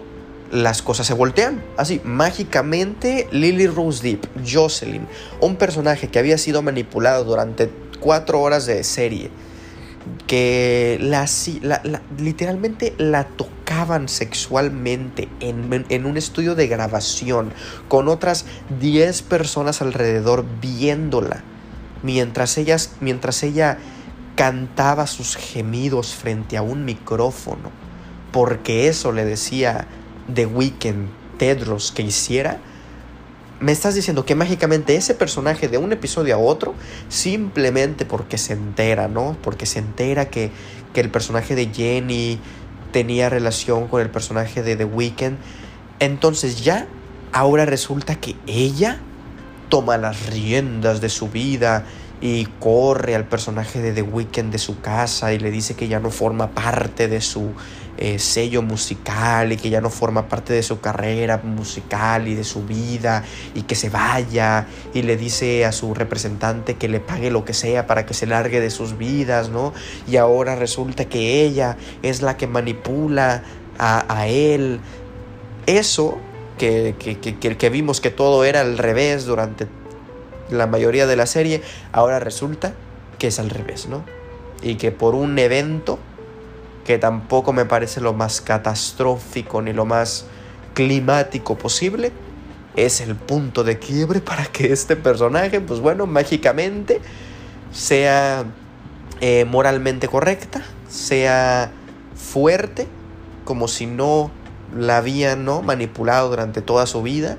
las 0.50 0.82
cosas 0.82 1.06
se 1.06 1.14
voltean. 1.14 1.62
Así, 1.76 2.00
mágicamente, 2.04 3.28
Lily 3.32 3.66
Rose 3.66 4.02
Deep, 4.02 4.28
Jocelyn, 4.46 5.06
un 5.40 5.56
personaje 5.56 6.08
que 6.08 6.18
había 6.18 6.38
sido 6.38 6.62
manipulado 6.62 7.24
durante 7.24 7.70
cuatro 8.00 8.40
horas 8.40 8.66
de 8.66 8.82
serie, 8.84 9.30
que 10.26 10.98
la, 11.00 11.28
la, 11.62 12.02
literalmente 12.18 12.94
la 12.98 13.24
tocaban 13.24 14.08
sexualmente 14.08 15.28
en, 15.40 15.84
en, 15.88 16.06
un 16.06 16.16
estudio 16.16 16.54
de 16.54 16.66
grabación 16.66 17.52
con 17.88 18.08
otras 18.08 18.46
10 18.80 19.22
personas 19.22 19.82
alrededor 19.82 20.46
viéndola, 20.60 21.42
mientras, 22.02 22.56
ellas, 22.56 22.92
mientras 23.00 23.42
ella 23.42 23.78
cantaba 24.34 25.06
sus 25.06 25.36
gemidos 25.36 26.14
frente 26.14 26.56
a 26.56 26.62
un 26.62 26.84
micrófono, 26.84 27.70
porque 28.32 28.88
eso 28.88 29.12
le 29.12 29.24
decía 29.24 29.88
The 30.32 30.46
Weeknd, 30.46 31.08
Tedros, 31.38 31.92
que 31.92 32.02
hiciera, 32.02 32.58
me 33.60 33.72
estás 33.72 33.94
diciendo 33.94 34.24
que 34.24 34.34
mágicamente 34.34 34.94
ese 34.94 35.14
personaje 35.14 35.68
de 35.68 35.78
un 35.78 35.92
episodio 35.92 36.36
a 36.36 36.38
otro, 36.38 36.74
simplemente 37.08 38.04
porque 38.04 38.38
se 38.38 38.52
entera, 38.52 39.08
¿no? 39.08 39.36
Porque 39.42 39.66
se 39.66 39.80
entera 39.80 40.26
que, 40.30 40.50
que 40.94 41.00
el 41.00 41.10
personaje 41.10 41.54
de 41.54 41.66
Jenny 41.66 42.38
tenía 42.92 43.28
relación 43.28 43.88
con 43.88 44.00
el 44.00 44.10
personaje 44.10 44.62
de 44.62 44.76
The 44.76 44.84
Weeknd, 44.84 45.36
entonces 45.98 46.62
ya, 46.62 46.86
ahora 47.32 47.64
resulta 47.64 48.14
que 48.14 48.36
ella 48.46 49.00
toma 49.68 49.98
las 49.98 50.26
riendas 50.26 51.00
de 51.00 51.08
su 51.08 51.28
vida 51.28 51.84
y 52.20 52.46
corre 52.58 53.14
al 53.14 53.24
personaje 53.24 53.80
de 53.80 53.92
The 53.92 54.02
Weeknd 54.02 54.50
de 54.50 54.58
su 54.58 54.80
casa 54.80 55.32
y 55.32 55.38
le 55.38 55.50
dice 55.50 55.74
que 55.74 55.88
ya 55.88 56.00
no 56.00 56.10
forma 56.10 56.50
parte 56.50 57.08
de 57.08 57.20
su 57.20 57.52
eh, 58.00 58.20
sello 58.20 58.62
musical 58.62 59.50
y 59.50 59.56
que 59.56 59.70
ya 59.70 59.80
no 59.80 59.90
forma 59.90 60.28
parte 60.28 60.52
de 60.52 60.62
su 60.62 60.80
carrera 60.80 61.38
musical 61.42 62.28
y 62.28 62.36
de 62.36 62.44
su 62.44 62.64
vida 62.64 63.24
y 63.54 63.62
que 63.62 63.74
se 63.74 63.90
vaya 63.90 64.68
y 64.94 65.02
le 65.02 65.16
dice 65.16 65.64
a 65.64 65.72
su 65.72 65.94
representante 65.94 66.76
que 66.76 66.86
le 66.86 67.00
pague 67.00 67.32
lo 67.32 67.44
que 67.44 67.54
sea 67.54 67.88
para 67.88 68.06
que 68.06 68.14
se 68.14 68.26
largue 68.26 68.60
de 68.60 68.70
sus 68.70 68.96
vidas, 68.96 69.48
¿no? 69.48 69.74
Y 70.06 70.16
ahora 70.16 70.54
resulta 70.54 71.06
que 71.06 71.42
ella 71.42 71.76
es 72.02 72.22
la 72.22 72.36
que 72.36 72.46
manipula 72.46 73.42
a, 73.80 74.28
él. 74.28 74.78
Eso 75.66 76.18
que, 76.56 76.94
que, 77.00 77.18
que, 77.18 77.56
que 77.56 77.68
vimos 77.68 78.00
que 78.00 78.10
todo 78.10 78.44
era 78.44 78.60
al 78.60 78.78
revés 78.78 79.24
durante 79.24 79.66
la 80.50 80.68
mayoría 80.68 81.08
de 81.08 81.16
la 81.16 81.26
serie, 81.26 81.62
ahora 81.90 82.20
resulta 82.20 82.74
que 83.18 83.26
es 83.26 83.40
al 83.40 83.50
revés, 83.50 83.88
¿no? 83.88 84.04
Y 84.62 84.76
que 84.76 84.92
por 84.92 85.16
un 85.16 85.36
evento 85.38 85.98
que 86.88 86.96
tampoco 86.96 87.52
me 87.52 87.66
parece 87.66 88.00
lo 88.00 88.14
más 88.14 88.40
catastrófico 88.40 89.60
ni 89.60 89.74
lo 89.74 89.84
más 89.84 90.24
climático 90.72 91.58
posible, 91.58 92.12
es 92.76 93.02
el 93.02 93.14
punto 93.14 93.62
de 93.62 93.78
quiebre 93.78 94.22
para 94.22 94.46
que 94.46 94.72
este 94.72 94.96
personaje, 94.96 95.60
pues 95.60 95.80
bueno, 95.80 96.06
mágicamente 96.06 97.02
sea 97.72 98.46
eh, 99.20 99.44
moralmente 99.44 100.08
correcta, 100.08 100.62
sea 100.88 101.70
fuerte, 102.14 102.86
como 103.44 103.68
si 103.68 103.84
no 103.84 104.30
la 104.74 104.96
habían 104.96 105.44
¿no? 105.44 105.60
manipulado 105.60 106.30
durante 106.30 106.62
toda 106.62 106.86
su 106.86 107.02
vida 107.02 107.36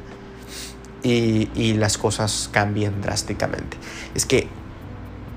y, 1.01 1.49
y 1.55 1.73
las 1.73 1.97
cosas 1.97 2.51
cambien 2.51 3.01
drásticamente. 3.01 3.77
Es 4.13 4.27
que 4.27 4.47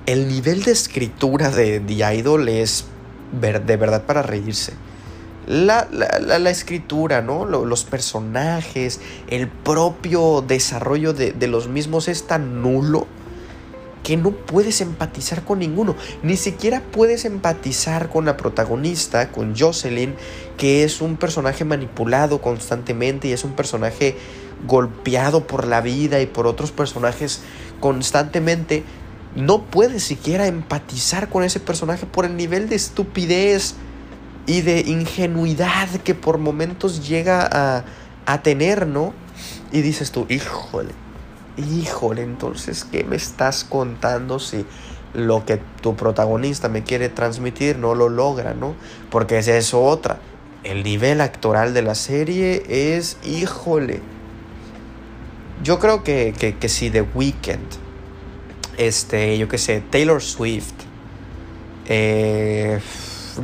el 0.05 0.29
nivel 0.29 0.65
de 0.65 0.73
escritura 0.73 1.49
de 1.49 1.81
The 1.81 2.61
es 2.61 2.92
de 3.33 3.77
verdad 3.77 4.05
para 4.05 4.23
reírse. 4.23 4.75
La, 5.47 5.89
la, 5.91 6.51
escritura, 6.51 7.21
¿no? 7.21 7.45
Los 7.45 7.85
personajes, 7.85 9.01
el 9.29 9.49
propio 9.49 10.45
desarrollo 10.47 11.13
de, 11.15 11.33
de, 11.33 11.49
los 11.49 11.67
mismos 11.67 12.07
es 12.07 12.29
tan 12.29 12.63
nulo 12.63 13.09
que 14.05 14.17
no 14.17 14.31
puedes 14.31 14.81
empatizar 14.81 15.45
con 15.45 15.59
ninguno. 15.59 15.97
Ni 16.23 16.37
siquiera 16.37 16.81
puedes 16.93 17.25
empatizar 17.25 18.09
con 18.09 18.25
la 18.25 18.37
protagonista, 18.37 19.31
con 19.31 19.57
Jocelyn, 19.57 20.15
que 20.57 20.85
es 20.85 21.01
un 21.01 21.17
personaje 21.17 21.65
manipulado 21.65 22.41
constantemente 22.41 23.29
y 23.29 23.33
es 23.33 23.43
un 23.43 23.53
personaje 23.53 24.17
golpeado 24.67 25.47
por 25.47 25.67
la 25.67 25.81
vida 25.81 26.21
y 26.21 26.27
por 26.27 26.47
otros 26.47 26.71
personajes 26.71 27.41
constantemente 27.81 28.85
no 29.35 29.63
puedes 29.63 30.03
siquiera 30.03 30.47
empatizar 30.47 31.29
con 31.29 31.43
ese 31.43 31.61
personaje 31.61 32.07
por 32.07 32.25
el 32.25 32.37
nivel 32.37 32.69
de 32.69 32.77
estupidez 32.77 33.75
y 34.47 34.61
de 34.61 34.81
ingenuidad 34.81 35.89
que 36.05 36.15
por 36.15 36.39
momentos 36.39 37.07
llega 37.09 37.49
a, 37.51 37.85
a 38.27 38.43
tener, 38.43 38.87
¿no? 38.87 39.15
Y 39.71 39.81
dices 39.81 40.11
tú, 40.11 40.27
híjole, 40.29 40.93
híjole, 41.57 42.23
entonces, 42.23 42.85
¿qué 42.85 43.05
me 43.05 43.17
estás 43.17 43.65
contando 43.65 44.39
si 44.39 44.67
lo 45.15 45.45
que 45.45 45.61
tu 45.81 45.95
protagonista 45.95 46.69
me 46.69 46.83
quiere 46.83 47.09
transmitir 47.09 47.79
no 47.79 47.95
lo 47.95 48.09
logra, 48.09 48.55
¿no? 48.55 48.75
Porque 49.11 49.39
es 49.39 49.75
otra. 49.75 50.19
El 50.65 50.85
nivel 50.85 51.21
actoral 51.21 51.75
de 51.75 51.83
la 51.83 51.95
serie 51.95 52.63
es, 52.69 53.17
híjole. 53.25 54.01
Yo 55.63 55.79
creo 55.79 56.03
que, 56.03 56.35
que, 56.37 56.57
que 56.57 56.69
si 56.69 56.91
The 56.91 57.03
Weeknd 57.03 57.82
este, 58.77 59.39
yo 59.39 59.49
qué 59.49 59.59
sé, 59.59 59.83
Taylor 59.91 60.23
Swift, 60.23 60.73
eh, 61.87 62.81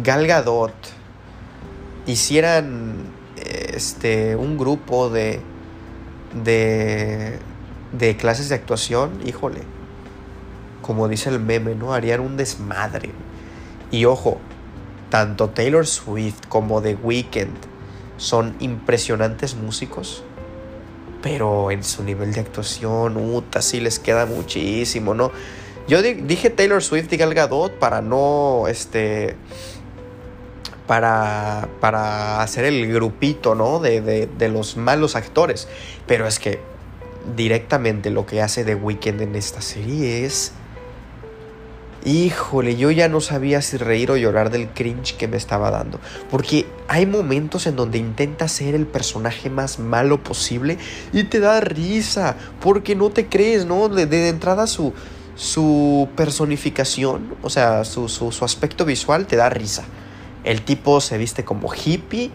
Gal 0.03 0.27
Gadot, 0.27 0.75
hicieran 2.07 2.97
este, 3.37 4.37
un 4.37 4.57
grupo 4.59 5.11
de, 5.11 5.41
de, 6.45 7.39
de 7.93 8.17
clases 8.17 8.49
de 8.49 8.55
actuación, 8.55 9.21
híjole, 9.27 9.63
como 10.83 11.09
dice 11.09 11.31
el 11.31 11.41
meme, 11.41 11.75
¿no? 11.75 11.93
Harían 11.93 12.21
un 12.21 12.37
desmadre. 12.37 13.11
Y 13.91 14.05
ojo, 14.05 14.39
tanto 15.11 15.51
Taylor 15.51 15.87
Swift 15.87 16.47
como 16.49 16.83
The 16.83 16.95
Weeknd 16.95 17.57
son 18.17 18.57
impresionantes 18.61 19.55
músicos 19.55 20.23
pero 21.23 21.71
en 21.71 21.83
su 21.85 22.03
nivel 22.03 22.33
de 22.33 22.41
actuación, 22.41 23.17
uta, 23.17 23.63
sí 23.63 23.81
les 23.81 23.99
queda 23.99 24.27
muchísimo, 24.27 25.15
¿no? 25.15 25.33
Yo 25.89 26.03
dije 26.03 26.51
Taylor 26.51 26.83
Swift 26.83 27.13
y 27.13 27.17
Gal 27.17 27.33
Gadot 27.33 27.73
para 27.79 28.03
no, 28.03 28.67
este, 28.69 29.37
para, 30.87 31.69
para 31.81 32.43
hacer 32.43 32.67
el 32.67 32.93
grupito, 32.93 33.55
¿no? 33.55 33.79
De, 33.79 34.01
de, 34.03 34.27
de, 34.27 34.49
los 34.49 34.77
malos 34.77 35.17
actores. 35.17 35.67
Pero 36.07 36.27
es 36.27 36.39
que 36.39 36.61
directamente 37.37 38.11
lo 38.11 38.27
que 38.27 38.43
hace 38.43 38.65
The 38.65 38.75
Weeknd 38.75 39.23
en 39.23 39.35
esta 39.35 39.63
serie 39.63 40.27
es 40.27 40.53
Híjole, 42.05 42.77
yo 42.77 42.93
ya 42.93 43.09
no 43.09 43.21
sabía 43.21 43.61
si 43.61 43.77
reír 43.77 44.13
o 44.13 44.17
llorar 44.17 44.51
del 44.51 44.69
cringe 44.69 45.17
que 45.17 45.27
me 45.27 45.37
estaba 45.37 45.71
dando. 45.71 45.99
Porque 46.31 46.67
hay 46.87 47.07
momentos 47.07 47.67
en 47.67 47.75
donde 47.75 47.99
intenta 47.99 48.47
ser 48.47 48.75
el 48.75 48.87
personaje 48.87 49.51
más 49.51 49.79
malo 49.81 50.23
posible 50.23 50.79
y 51.13 51.25
te 51.25 51.41
da 51.41 51.61
risa. 51.61 52.37
Porque 52.61 52.95
no 52.95 53.11
te 53.11 53.27
crees, 53.27 53.67
¿no? 53.67 53.89
De, 53.89 54.29
entrada 54.29 54.69
su, 54.69 54.93
su 55.35 56.09
personificación, 56.15 57.35
o 57.43 57.51
sea, 57.51 57.85
su, 57.85 58.09
su, 58.09 58.31
su 58.31 58.45
aspecto 58.45 58.85
visual 58.85 59.27
te 59.27 59.37
da 59.37 59.49
risa. 59.49 59.83
El 60.45 60.63
tipo 60.63 61.01
se 61.01 61.19
viste 61.19 61.45
como 61.45 61.69
hippie. 61.75 62.31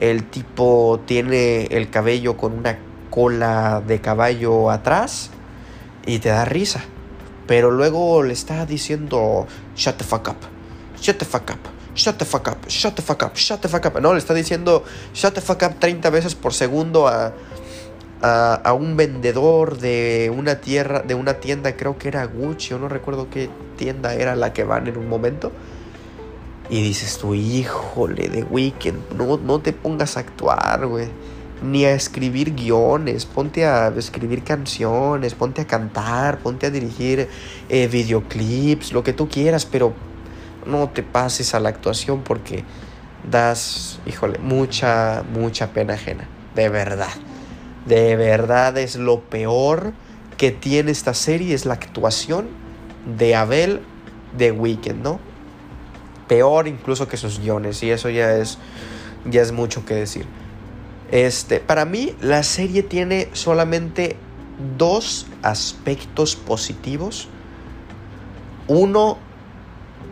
El 0.00 0.24
tipo 0.24 1.00
tiene 1.06 1.66
el 1.66 1.90
cabello 1.90 2.36
con 2.38 2.54
una 2.54 2.78
cola 3.10 3.82
de 3.86 4.00
caballo 4.00 4.70
atrás. 4.70 5.30
Y 6.06 6.18
te 6.18 6.30
da 6.30 6.46
risa. 6.46 6.82
Pero 7.52 7.70
luego 7.70 8.22
le 8.22 8.32
está 8.32 8.64
diciendo, 8.64 9.46
shut 9.76 9.98
the 9.98 10.04
fuck 10.04 10.26
up, 10.26 10.38
shut 10.98 11.18
the 11.18 11.26
fuck 11.26 11.50
up, 11.50 11.58
shut 11.94 12.16
the 12.16 12.24
fuck 12.24 12.48
up, 12.48 12.66
shut 12.66 12.94
the 12.94 13.02
fuck 13.02 13.22
up, 13.22 13.36
shut 13.36 13.60
the 13.60 13.68
fuck 13.68 13.84
up. 13.84 14.00
No, 14.00 14.14
le 14.14 14.18
está 14.20 14.32
diciendo, 14.32 14.84
shut 15.12 15.34
the 15.34 15.42
fuck 15.42 15.62
up 15.62 15.78
30 15.78 16.08
veces 16.08 16.34
por 16.34 16.54
segundo 16.54 17.08
a, 17.08 17.34
a, 18.22 18.54
a, 18.54 18.72
un 18.72 18.96
vendedor 18.96 19.76
de 19.76 20.32
una, 20.34 20.62
tierra, 20.62 21.00
de 21.00 21.14
una 21.14 21.40
tienda, 21.40 21.76
creo 21.76 21.98
que 21.98 22.08
era 22.08 22.24
Gucci, 22.24 22.72
o 22.72 22.78
no 22.78 22.88
recuerdo 22.88 23.28
qué 23.28 23.50
tienda 23.76 24.14
era 24.14 24.34
la 24.34 24.54
que 24.54 24.64
van 24.64 24.86
en 24.86 24.96
un 24.96 25.10
momento. 25.10 25.52
Y 26.70 26.82
dices 26.82 27.18
tú, 27.18 27.34
híjole, 27.34 28.30
de 28.30 28.44
Weekend, 28.44 29.12
no, 29.12 29.36
no 29.36 29.60
te 29.60 29.74
pongas 29.74 30.16
a 30.16 30.20
actuar, 30.20 30.86
güey 30.86 31.10
ni 31.62 31.84
a 31.84 31.94
escribir 31.94 32.54
guiones, 32.54 33.24
ponte 33.26 33.64
a 33.64 33.88
escribir 33.96 34.42
canciones, 34.42 35.34
ponte 35.34 35.62
a 35.62 35.66
cantar, 35.66 36.38
ponte 36.38 36.66
a 36.66 36.70
dirigir 36.70 37.28
eh, 37.68 37.86
videoclips, 37.86 38.92
lo 38.92 39.02
que 39.02 39.12
tú 39.12 39.28
quieras, 39.28 39.64
pero 39.64 39.94
no 40.66 40.88
te 40.88 41.02
pases 41.02 41.54
a 41.54 41.60
la 41.60 41.68
actuación 41.68 42.22
porque 42.22 42.64
das, 43.30 44.00
híjole, 44.06 44.38
mucha, 44.38 45.22
mucha 45.32 45.72
pena 45.72 45.94
ajena, 45.94 46.28
de 46.54 46.68
verdad. 46.68 47.12
De 47.86 48.16
verdad 48.16 48.78
es 48.78 48.96
lo 48.96 49.20
peor 49.20 49.92
que 50.36 50.50
tiene 50.50 50.90
esta 50.90 51.14
serie, 51.14 51.54
es 51.54 51.66
la 51.66 51.74
actuación 51.74 52.48
de 53.18 53.34
Abel 53.34 53.80
de 54.36 54.52
Weekend, 54.52 55.02
¿no? 55.02 55.20
Peor 56.28 56.68
incluso 56.68 57.08
que 57.08 57.16
sus 57.16 57.40
guiones, 57.40 57.82
y 57.82 57.90
eso 57.90 58.08
ya 58.08 58.36
es, 58.36 58.58
ya 59.24 59.42
es 59.42 59.52
mucho 59.52 59.84
que 59.84 59.94
decir. 59.94 60.26
Este, 61.12 61.60
para 61.60 61.84
mí 61.84 62.14
la 62.22 62.42
serie 62.42 62.82
tiene 62.82 63.28
solamente 63.34 64.16
dos 64.78 65.26
aspectos 65.42 66.36
positivos. 66.36 67.28
Uno, 68.66 69.18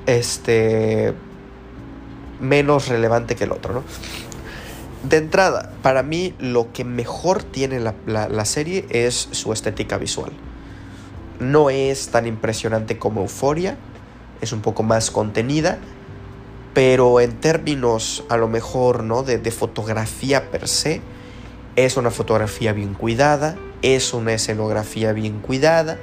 este, 0.04 1.14
menos 2.38 2.88
relevante 2.88 3.34
que 3.34 3.44
el 3.44 3.52
otro, 3.52 3.72
¿no? 3.72 3.84
De 5.08 5.16
entrada, 5.16 5.72
para 5.82 6.02
mí 6.02 6.34
lo 6.38 6.70
que 6.74 6.84
mejor 6.84 7.42
tiene 7.42 7.80
la, 7.80 7.94
la, 8.06 8.44
serie 8.44 8.84
es 8.90 9.30
su 9.30 9.54
estética 9.54 9.96
visual. 9.96 10.32
No 11.38 11.70
es 11.70 12.08
tan 12.08 12.26
impresionante 12.26 12.98
como 12.98 13.22
Euforia, 13.22 13.78
es 14.42 14.52
un 14.52 14.60
poco 14.60 14.82
más 14.82 15.10
contenida, 15.10 15.78
pero 16.74 17.20
en 17.20 17.40
términos 17.40 18.24
a 18.28 18.36
lo 18.36 18.48
mejor 18.48 19.02
¿no? 19.02 19.22
de, 19.22 19.38
de 19.38 19.50
fotografía 19.50 20.50
per 20.50 20.68
se, 20.68 21.00
es 21.76 21.96
una 21.96 22.10
fotografía 22.10 22.72
bien 22.72 22.94
cuidada, 22.94 23.56
es 23.82 24.12
una 24.12 24.34
escenografía 24.34 25.12
bien 25.12 25.40
cuidada, 25.40 25.98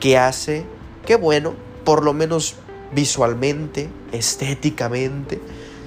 que 0.00 0.18
hace 0.18 0.64
que, 1.06 1.16
bueno, 1.16 1.54
por 1.84 2.04
lo 2.04 2.12
menos 2.12 2.56
visualmente, 2.92 3.88
estéticamente, 4.12 5.40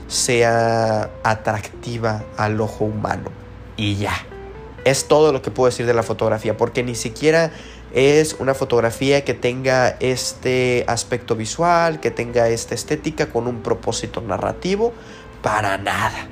sea 0.07 1.11
atractiva 1.23 2.23
al 2.37 2.59
ojo 2.61 2.85
humano. 2.85 3.29
Y 3.77 3.95
ya. 3.95 4.13
Es 4.85 5.07
todo 5.07 5.31
lo 5.31 5.41
que 5.41 5.51
puedo 5.51 5.69
decir 5.69 5.85
de 5.85 5.93
la 5.93 6.03
fotografía, 6.03 6.57
porque 6.57 6.83
ni 6.83 6.95
siquiera 6.95 7.51
es 7.93 8.35
una 8.39 8.53
fotografía 8.53 9.23
que 9.23 9.33
tenga 9.33 9.97
este 9.99 10.85
aspecto 10.87 11.35
visual, 11.35 11.99
que 11.99 12.11
tenga 12.11 12.49
esta 12.49 12.75
estética 12.75 13.29
con 13.29 13.47
un 13.47 13.61
propósito 13.61 14.21
narrativo, 14.21 14.93
para 15.41 15.77
nada. 15.77 16.27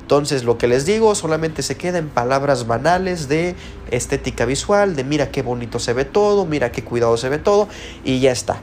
Entonces 0.00 0.44
lo 0.44 0.58
que 0.58 0.68
les 0.68 0.84
digo 0.84 1.14
solamente 1.14 1.62
se 1.62 1.78
queda 1.78 1.96
en 1.96 2.08
palabras 2.08 2.66
banales 2.66 3.26
de 3.26 3.54
estética 3.90 4.44
visual, 4.44 4.96
de 4.96 5.04
mira 5.04 5.30
qué 5.30 5.40
bonito 5.40 5.78
se 5.78 5.94
ve 5.94 6.04
todo, 6.04 6.44
mira 6.44 6.70
qué 6.72 6.84
cuidado 6.84 7.16
se 7.16 7.30
ve 7.30 7.38
todo 7.38 7.68
y 8.04 8.20
ya 8.20 8.30
está. 8.30 8.58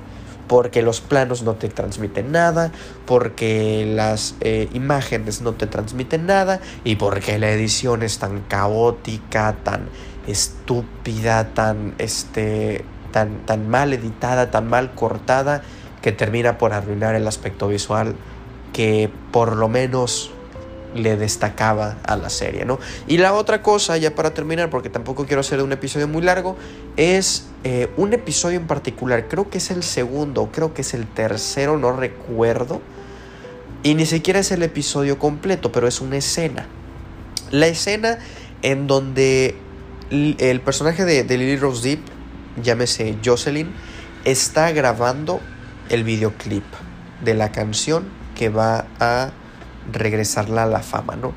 Porque 0.47 0.83
los 0.83 1.01
planos 1.01 1.41
no 1.41 1.55
te 1.55 1.69
transmiten 1.69 2.31
nada, 2.31 2.71
porque 3.07 3.91
las 3.91 4.35
eh, 4.41 4.67
imágenes 4.73 5.41
no 5.41 5.53
te 5.53 5.65
transmiten 5.65 6.27
nada 6.27 6.59
y 6.83 6.97
porque 6.97 7.39
la 7.39 7.49
edición 7.51 8.03
es 8.03 8.19
tan 8.19 8.41
caótica, 8.41 9.55
tan 9.63 9.87
estúpida, 10.27 11.53
tan, 11.53 11.95
este, 11.97 12.85
tan, 13.11 13.45
tan 13.45 13.69
mal 13.69 13.93
editada, 13.93 14.51
tan 14.51 14.67
mal 14.67 14.93
cortada, 14.93 15.63
que 16.01 16.11
termina 16.11 16.57
por 16.57 16.73
arruinar 16.73 17.15
el 17.15 17.27
aspecto 17.27 17.67
visual 17.67 18.15
que 18.73 19.09
por 19.31 19.55
lo 19.55 19.67
menos 19.67 20.31
le 20.95 21.15
destacaba 21.15 21.97
a 22.03 22.17
la 22.17 22.29
serie, 22.29 22.65
¿no? 22.65 22.79
Y 23.07 23.17
la 23.17 23.33
otra 23.33 23.61
cosa, 23.61 23.97
ya 23.97 24.13
para 24.13 24.33
terminar, 24.33 24.69
porque 24.69 24.89
tampoco 24.89 25.25
quiero 25.25 25.39
hacer 25.39 25.61
un 25.61 25.71
episodio 25.71 26.07
muy 26.07 26.21
largo, 26.21 26.57
es 26.97 27.47
eh, 27.63 27.89
un 27.97 28.13
episodio 28.13 28.59
en 28.59 28.67
particular, 28.67 29.27
creo 29.27 29.49
que 29.49 29.59
es 29.59 29.71
el 29.71 29.83
segundo, 29.83 30.49
creo 30.51 30.73
que 30.73 30.81
es 30.81 30.93
el 30.93 31.07
tercero, 31.07 31.77
no 31.77 31.93
recuerdo, 31.93 32.81
y 33.83 33.95
ni 33.95 34.05
siquiera 34.05 34.39
es 34.39 34.51
el 34.51 34.63
episodio 34.63 35.17
completo, 35.17 35.71
pero 35.71 35.87
es 35.87 36.01
una 36.01 36.17
escena. 36.17 36.67
La 37.51 37.67
escena 37.67 38.19
en 38.61 38.87
donde 38.87 39.55
el 40.11 40.61
personaje 40.61 41.05
de, 41.05 41.23
de 41.23 41.37
Lily 41.37 41.57
Rose 41.57 41.87
Deep, 41.87 42.01
llámese 42.61 43.17
Jocelyn, 43.23 43.71
está 44.25 44.71
grabando 44.71 45.39
el 45.89 46.03
videoclip 46.03 46.63
de 47.23 47.33
la 47.33 47.51
canción 47.51 48.05
que 48.35 48.49
va 48.49 48.85
a 48.99 49.31
regresarla 49.91 50.63
a 50.63 50.65
la 50.67 50.81
fama, 50.81 51.15
¿no? 51.15 51.33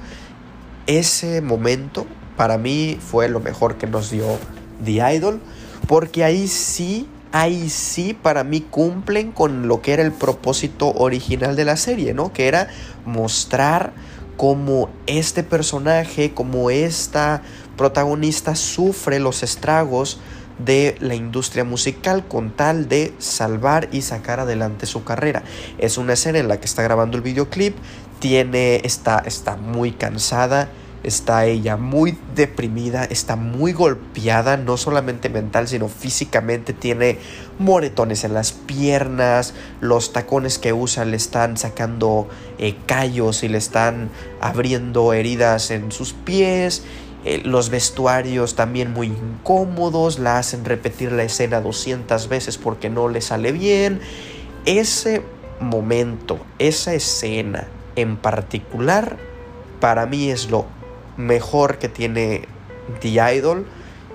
Ese 0.87 1.41
momento 1.41 2.07
para 2.37 2.59
mí 2.59 2.99
fue 3.01 3.29
lo 3.29 3.41
mejor 3.41 3.77
que 3.77 3.87
nos 3.87 4.11
dio 4.11 4.39
The 4.85 5.15
Idol, 5.15 5.41
porque 5.87 6.25
ahí 6.25 6.49
sí, 6.49 7.09
ahí 7.33 7.71
sí 7.71 8.15
para 8.15 8.45
mí 8.45 8.61
cumplen 8.61 9.33
con 9.33 9.69
lo 9.69 9.83
que 9.83 9.93
era 9.93 10.03
el 10.03 10.13
propósito 10.13 10.93
original 10.93 11.57
de 11.57 11.65
la 11.65 11.77
serie, 11.77 12.13
¿no? 12.13 12.33
Que 12.33 12.49
era 12.49 12.69
mostrar 13.07 13.93
cómo 14.37 14.91
este 15.07 15.43
personaje, 15.43 16.33
como 16.35 16.71
esta 16.71 17.43
protagonista 17.77 18.55
sufre 18.55 19.19
los 19.21 19.43
estragos 19.43 20.21
de 20.59 20.97
la 21.01 21.15
industria 21.15 21.65
musical 21.65 22.27
con 22.27 22.51
tal 22.51 22.89
de 22.89 23.13
salvar 23.19 23.89
y 23.93 24.03
sacar 24.03 24.41
adelante 24.41 24.87
su 24.87 25.05
carrera. 25.05 25.43
Es 25.79 25.99
una 25.99 26.13
escena 26.13 26.39
en 26.39 26.49
la 26.49 26.59
que 26.61 26.67
está 26.67 26.83
grabando 26.83 27.17
el 27.17 27.23
videoclip, 27.23 27.77
tiene, 28.21 28.77
está, 28.85 29.19
está 29.27 29.57
muy 29.57 29.93
cansada, 29.93 30.69
está 31.03 31.45
ella 31.45 31.77
muy 31.77 32.17
deprimida, 32.35 33.05
está 33.05 33.37
muy 33.37 33.73
golpeada, 33.73 34.57
no 34.57 34.77
solamente 34.77 35.29
mental, 35.29 35.69
sino 35.69 35.89
físicamente, 35.89 36.73
tiene 36.73 37.19
moretones 37.59 38.25
en 38.25 38.33
las 38.33 38.53
piernas, 38.53 39.55
los 39.81 40.13
tacones 40.13 40.59
que 40.59 40.73
usa 40.73 41.05
le 41.05 41.17
están 41.17 41.57
sacando 41.57 42.29
eh, 42.59 42.75
callos 42.87 43.43
y 43.45 43.49
le 43.49 43.59
están 43.59 44.09
abriendo 44.41 45.13
heridas 45.13 45.71
en 45.71 45.93
sus 45.93 46.15
pies 46.15 46.83
eh, 47.25 47.41
los 47.45 47.71
vestuarios 47.71 48.55
también 48.55 48.93
muy 48.93 49.07
incómodos, 49.07 50.19
la 50.19 50.39
hacen 50.39 50.65
repetir 50.65 51.13
la 51.13 51.23
escena 51.23 51.61
200 51.61 52.29
veces 52.29 52.59
porque 52.59 52.91
no 52.91 53.09
le 53.09 53.21
sale 53.21 53.53
bien. 53.53 54.01
Ese 54.67 55.23
momento, 55.59 56.39
esa 56.59 56.95
escena 56.95 57.67
en 57.97 58.17
particular, 58.17 59.17
para 59.81 60.07
mí 60.07 60.31
es 60.31 60.51
lo 60.51 60.67
mejor 61.17 61.79
que 61.79 61.89
tiene 61.89 62.43
The 63.01 63.35
Idol 63.35 63.67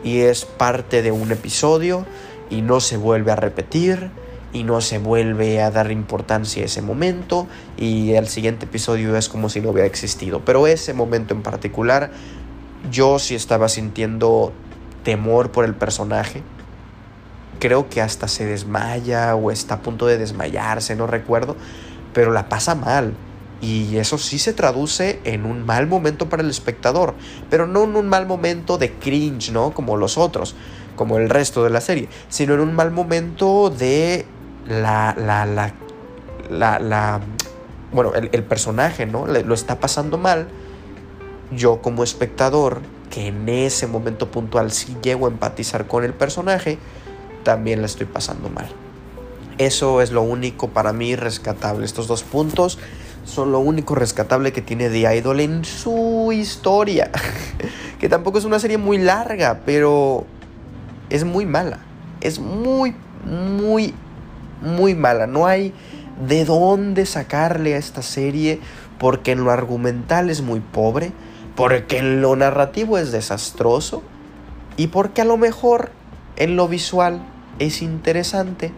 y 0.04 0.19
es 0.19 0.45
parte 0.45 1.02
de 1.02 1.12
un 1.12 1.32
episodio 1.32 2.06
y 2.50 2.62
no 2.62 2.80
se 2.80 2.98
vuelve 2.98 3.32
a 3.32 3.36
repetir 3.36 4.12
y 4.52 4.63
no 4.63 4.82
se 4.82 4.98
vuelve 4.98 5.62
a 5.62 5.69
dar 5.69 5.91
importancia 5.91 6.63
a 6.63 6.65
ese 6.65 6.82
momento 6.82 7.48
y 7.78 8.13
el 8.13 8.28
siguiente 8.28 8.65
episodio 8.65 9.15
es 9.15 9.30
como 9.30 9.50
si 9.50 9.62
no 9.62 9.69
hubiera 9.69 9.88
existido. 9.88 10.43
Pero 10.43 10.67
ese 10.67 10.93
momento 10.93 11.34
en 11.34 11.43
particular 11.43 12.12
yo 12.92 13.20
sí 13.20 13.36
estaba 13.36 13.70
sintiendo 13.70 14.54
temor 15.04 15.52
por 15.52 15.65
el 15.65 15.76
personaje. 15.76 16.44
Creo 17.60 17.89
que 17.89 18.02
hasta 18.02 18.28
se 18.28 18.46
desmaya 18.46 19.36
o 19.36 19.52
está 19.52 19.76
a 19.76 19.82
punto 19.82 20.06
de 20.06 20.18
desmayarse, 20.18 20.96
no 20.96 21.08
recuerdo, 21.08 21.56
pero 22.13 22.32
la 22.32 22.48
pasa 22.48 22.76
mal. 22.76 23.13
Y 23.62 23.98
eso 23.98 24.18
sí 24.18 24.39
se 24.39 24.54
traduce 24.54 25.20
en 25.26 25.46
un 25.46 25.65
mal 25.65 25.86
momento 25.88 26.30
para 26.30 26.42
el 26.42 26.50
espectador, 26.50 27.15
pero 27.50 27.68
no 27.68 27.84
en 27.84 27.98
un 27.98 28.08
mal 28.08 28.26
momento 28.26 28.78
de 28.78 28.94
cringe, 28.94 29.52
¿no? 29.52 29.72
Como 29.72 29.98
los 29.98 30.18
otros, 30.18 30.56
como 30.96 31.18
el 31.18 31.30
resto 31.30 31.65
de 31.65 31.70
la 31.70 31.82
serie, 31.82 32.08
sino 32.30 32.54
en 32.54 32.62
un 32.62 32.74
mal 32.74 32.92
momento 32.92 33.70
de 33.70 34.26
la, 34.65 35.13
la, 35.18 35.46
la, 35.46 35.74
la, 36.50 36.80
la 36.80 37.20
bueno, 37.92 38.13
el, 38.13 38.30
el 38.32 38.44
personaje, 38.44 39.06
¿no? 39.06 39.26
lo 39.28 39.54
está 39.54 39.80
pasando 39.80 40.18
mal 40.18 40.48
yo 41.52 41.82
como 41.82 42.04
espectador, 42.04 42.82
que 43.10 43.28
en 43.28 43.50
ese 43.50 43.88
momento 43.88 44.30
puntual 44.30 44.72
sí 44.72 44.96
llego 45.02 45.26
a 45.26 45.30
empatizar 45.30 45.88
con 45.88 46.04
el 46.04 46.14
personaje, 46.14 46.78
también 47.44 47.82
la 47.82 47.88
estoy 47.88 48.06
pasando 48.06 48.50
mal. 48.50 48.68
Eso 49.58 50.02
es 50.02 50.12
lo 50.12 50.22
único 50.22 50.70
para 50.70 50.94
mí 50.94 51.16
rescatable. 51.16 51.86
Estos 51.86 52.08
dos 52.08 52.24
puntos 52.24 52.78
son 53.26 53.52
lo 53.52 53.60
único 53.60 53.96
rescatable 53.96 54.54
que 54.54 54.62
tiene 54.62 54.90
The 54.90 55.16
Idol 55.18 55.40
en 55.40 55.66
su 55.66 56.32
historia. 56.32 57.12
que 58.00 58.08
tampoco 58.08 58.38
es 58.38 58.46
una 58.46 58.60
serie 58.60 58.78
muy 58.78 58.98
larga, 58.98 59.62
pero 59.66 60.26
es 61.10 61.26
muy 61.26 61.46
mala. 61.46 61.80
Es 62.22 62.40
muy, 62.40 62.96
muy, 63.26 63.94
muy 64.62 64.96
mala. 64.96 65.28
No 65.28 65.46
hay 65.46 65.74
de 66.26 66.46
dónde 66.46 67.06
sacarle 67.06 67.76
a 67.76 67.78
esta 67.78 68.02
serie 68.02 68.60
porque 68.98 69.32
en 69.32 69.44
lo 69.44 69.52
argumental 69.52 70.30
es 70.30 70.42
muy 70.42 70.60
pobre 70.60 71.12
porque 71.60 71.98
en 71.98 72.22
lo 72.22 72.38
narrativo 72.38 72.98
es 72.98 73.12
desastroso 73.12 74.02
y 74.78 74.88
porque 74.88 75.24
a 75.24 75.26
lo 75.26 75.36
mejor 75.36 75.91
en 76.38 76.56
lo 76.56 76.69
visual 76.69 77.22
es 77.60 77.82
interesante 77.82 78.72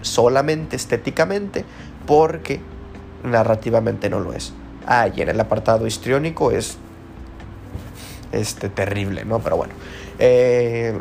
solamente 0.00 0.74
estéticamente 0.76 1.66
porque 2.06 2.62
narrativamente 3.22 4.08
no 4.08 4.18
lo 4.18 4.32
es. 4.32 4.54
Ah, 4.86 5.08
y 5.14 5.20
en 5.20 5.28
el 5.28 5.38
apartado 5.40 5.86
histriónico 5.86 6.52
es 6.52 6.78
este, 8.32 8.70
terrible, 8.70 9.26
¿no? 9.26 9.40
Pero 9.40 9.58
bueno. 9.58 9.74
Eh, 10.18 10.98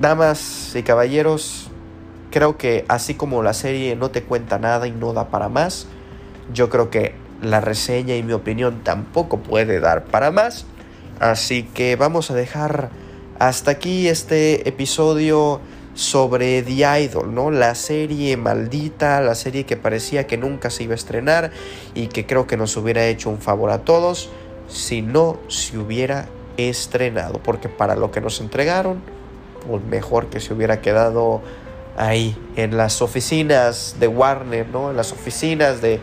damas 0.00 0.74
y 0.74 0.82
caballeros, 0.82 1.70
creo 2.30 2.56
que 2.56 2.86
así 2.88 3.12
como 3.12 3.42
la 3.42 3.52
serie 3.52 3.94
no 3.94 4.10
te 4.10 4.22
cuenta 4.22 4.58
nada 4.58 4.86
y 4.86 4.92
no 4.92 5.12
da 5.12 5.28
para 5.28 5.50
más, 5.50 5.86
yo 6.54 6.70
creo 6.70 6.88
que 6.88 7.21
la 7.42 7.60
reseña 7.60 8.16
y 8.16 8.22
mi 8.22 8.32
opinión 8.32 8.82
tampoco 8.84 9.38
puede 9.38 9.80
dar 9.80 10.04
para 10.04 10.30
más. 10.30 10.64
Así 11.20 11.64
que 11.64 11.96
vamos 11.96 12.30
a 12.30 12.34
dejar 12.34 12.90
hasta 13.38 13.72
aquí 13.72 14.08
este 14.08 14.68
episodio 14.68 15.60
sobre 15.94 16.62
The 16.62 17.02
Idol, 17.02 17.34
¿no? 17.34 17.50
La 17.50 17.74
serie 17.74 18.36
maldita, 18.36 19.20
la 19.20 19.34
serie 19.34 19.64
que 19.64 19.76
parecía 19.76 20.26
que 20.26 20.38
nunca 20.38 20.70
se 20.70 20.84
iba 20.84 20.92
a 20.92 20.96
estrenar 20.96 21.50
y 21.94 22.06
que 22.06 22.26
creo 22.26 22.46
que 22.46 22.56
nos 22.56 22.76
hubiera 22.76 23.04
hecho 23.06 23.28
un 23.28 23.38
favor 23.38 23.70
a 23.70 23.78
todos 23.78 24.30
si 24.68 25.02
no 25.02 25.38
se 25.48 25.76
hubiera 25.76 26.28
estrenado, 26.56 27.40
porque 27.42 27.68
para 27.68 27.94
lo 27.94 28.10
que 28.10 28.20
nos 28.20 28.40
entregaron, 28.40 29.02
pues 29.68 29.82
mejor 29.84 30.26
que 30.26 30.40
se 30.40 30.54
hubiera 30.54 30.80
quedado 30.80 31.42
ahí 31.96 32.36
en 32.56 32.76
las 32.76 33.02
oficinas 33.02 33.96
de 34.00 34.08
Warner, 34.08 34.68
¿no? 34.68 34.90
En 34.90 34.96
las 34.96 35.12
oficinas 35.12 35.82
de 35.82 36.00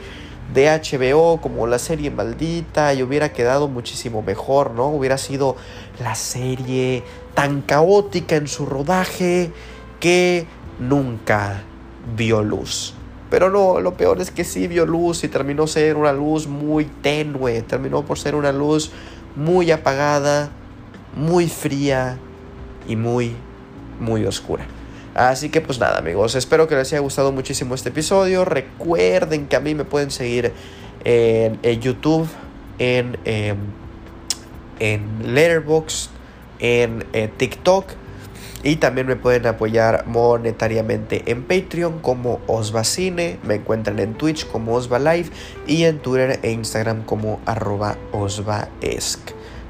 de 0.54 0.68
HBO 0.68 1.40
como 1.42 1.68
la 1.68 1.80
serie 1.80 2.10
maldita 2.12 2.94
y 2.94 3.04
hubiera 3.04 3.32
quedado 3.32 3.68
muchísimo 3.68 4.22
mejor, 4.22 4.72
¿no? 4.72 4.88
Hubiera 4.88 5.18
sido 5.18 5.56
la 6.00 6.16
serie 6.16 7.04
tan 7.36 7.62
caótica 7.62 8.36
en 8.36 8.48
su 8.48 8.66
rodaje 8.66 9.52
que 10.00 10.48
nunca 10.80 11.62
vio 12.16 12.44
luz. 12.44 12.94
Pero 13.30 13.50
no, 13.52 13.80
lo 13.80 13.94
peor 13.94 14.22
es 14.22 14.32
que 14.32 14.44
sí 14.44 14.68
vio 14.68 14.86
luz 14.86 15.24
y 15.24 15.28
terminó 15.28 15.68
ser 15.68 15.98
una 15.98 16.14
luz 16.14 16.48
muy 16.48 16.86
tenue, 16.86 17.62
terminó 17.62 18.04
por 18.04 18.18
ser 18.18 18.34
una 18.34 18.52
luz 18.52 18.92
muy 19.36 19.70
apagada, 19.70 20.50
muy 21.16 21.48
fría 21.48 22.18
y 22.88 22.96
muy, 22.96 23.36
muy 24.00 24.26
oscura. 24.26 24.66
Así 25.16 25.50
que 25.50 25.62
pues 25.62 25.80
nada 25.80 25.98
amigos, 25.98 26.36
espero 26.36 26.68
que 26.68 26.76
les 26.76 26.92
haya 26.94 27.02
gustado 27.02 27.32
muchísimo 27.32 27.76
este 27.76 27.90
episodio. 27.90 28.46
Recuerden 28.46 29.48
que 29.48 29.56
a 29.56 29.60
mí 29.60 29.76
me 29.76 29.86
pueden 29.86 30.12
seguir 30.12 30.54
en, 31.04 31.60
YouTube, 31.82 32.28
en, 32.78 33.18
em, 33.26 33.58
en 34.80 35.34
Letterboxd, 35.34 36.12
en 36.60 37.06
eh, 37.14 37.30
TikTok 37.36 37.86
Y 38.64 38.76
también 38.76 39.08
me 39.08 39.16
pueden 39.16 39.48
apoyar 39.48 40.06
monetariamente 40.06 41.24
en 41.28 41.44
Patreon 41.44 42.00
como 42.00 42.42
Osvacine. 42.48 43.40
Me 43.44 43.56
encuentran 43.56 44.00
en 44.00 44.16
Twitch 44.16 44.46
como 44.46 44.76
Osva 44.76 45.00
Live 45.00 45.30
y 45.66 45.86
en 45.86 46.00
Twitter 46.00 46.40
e 46.44 46.52
Instagram 46.52 47.04
como 47.04 47.40
arroba 47.46 47.98
osvaesc. 48.12 49.20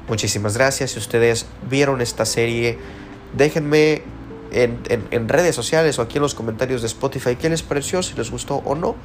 Muchísimas 0.08 0.56
gracias. 0.56 0.90
Si 0.90 0.98
ustedes 0.98 1.46
vieron 1.70 2.00
esta 2.00 2.24
serie, 2.24 2.78
déjenme 3.36 4.02
en, 4.52 5.28
redes 5.28 5.54
sociales 5.54 5.98
o 5.98 6.02
aquí 6.02 6.18
en 6.18 6.22
los 6.22 6.34
comentarios 6.34 6.82
de 6.82 6.86
Spotify 6.86 7.36
qué 7.36 7.48
les 7.48 7.62
pareció, 7.62 8.02
si 8.02 8.14
les 8.14 8.30
gustó 8.30 8.56
o 8.64 8.74
no. 8.74 8.96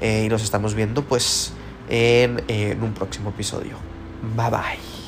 Eh, 0.00 0.24
y 0.26 0.28
nos 0.28 0.42
estamos 0.42 0.74
viendo 0.74 1.02
pues 1.02 1.52
en, 1.88 2.42
en 2.48 2.82
un 2.82 2.92
próximo 2.92 3.30
episodio. 3.30 3.76
Bye 4.36 4.50
bye. 4.50 5.05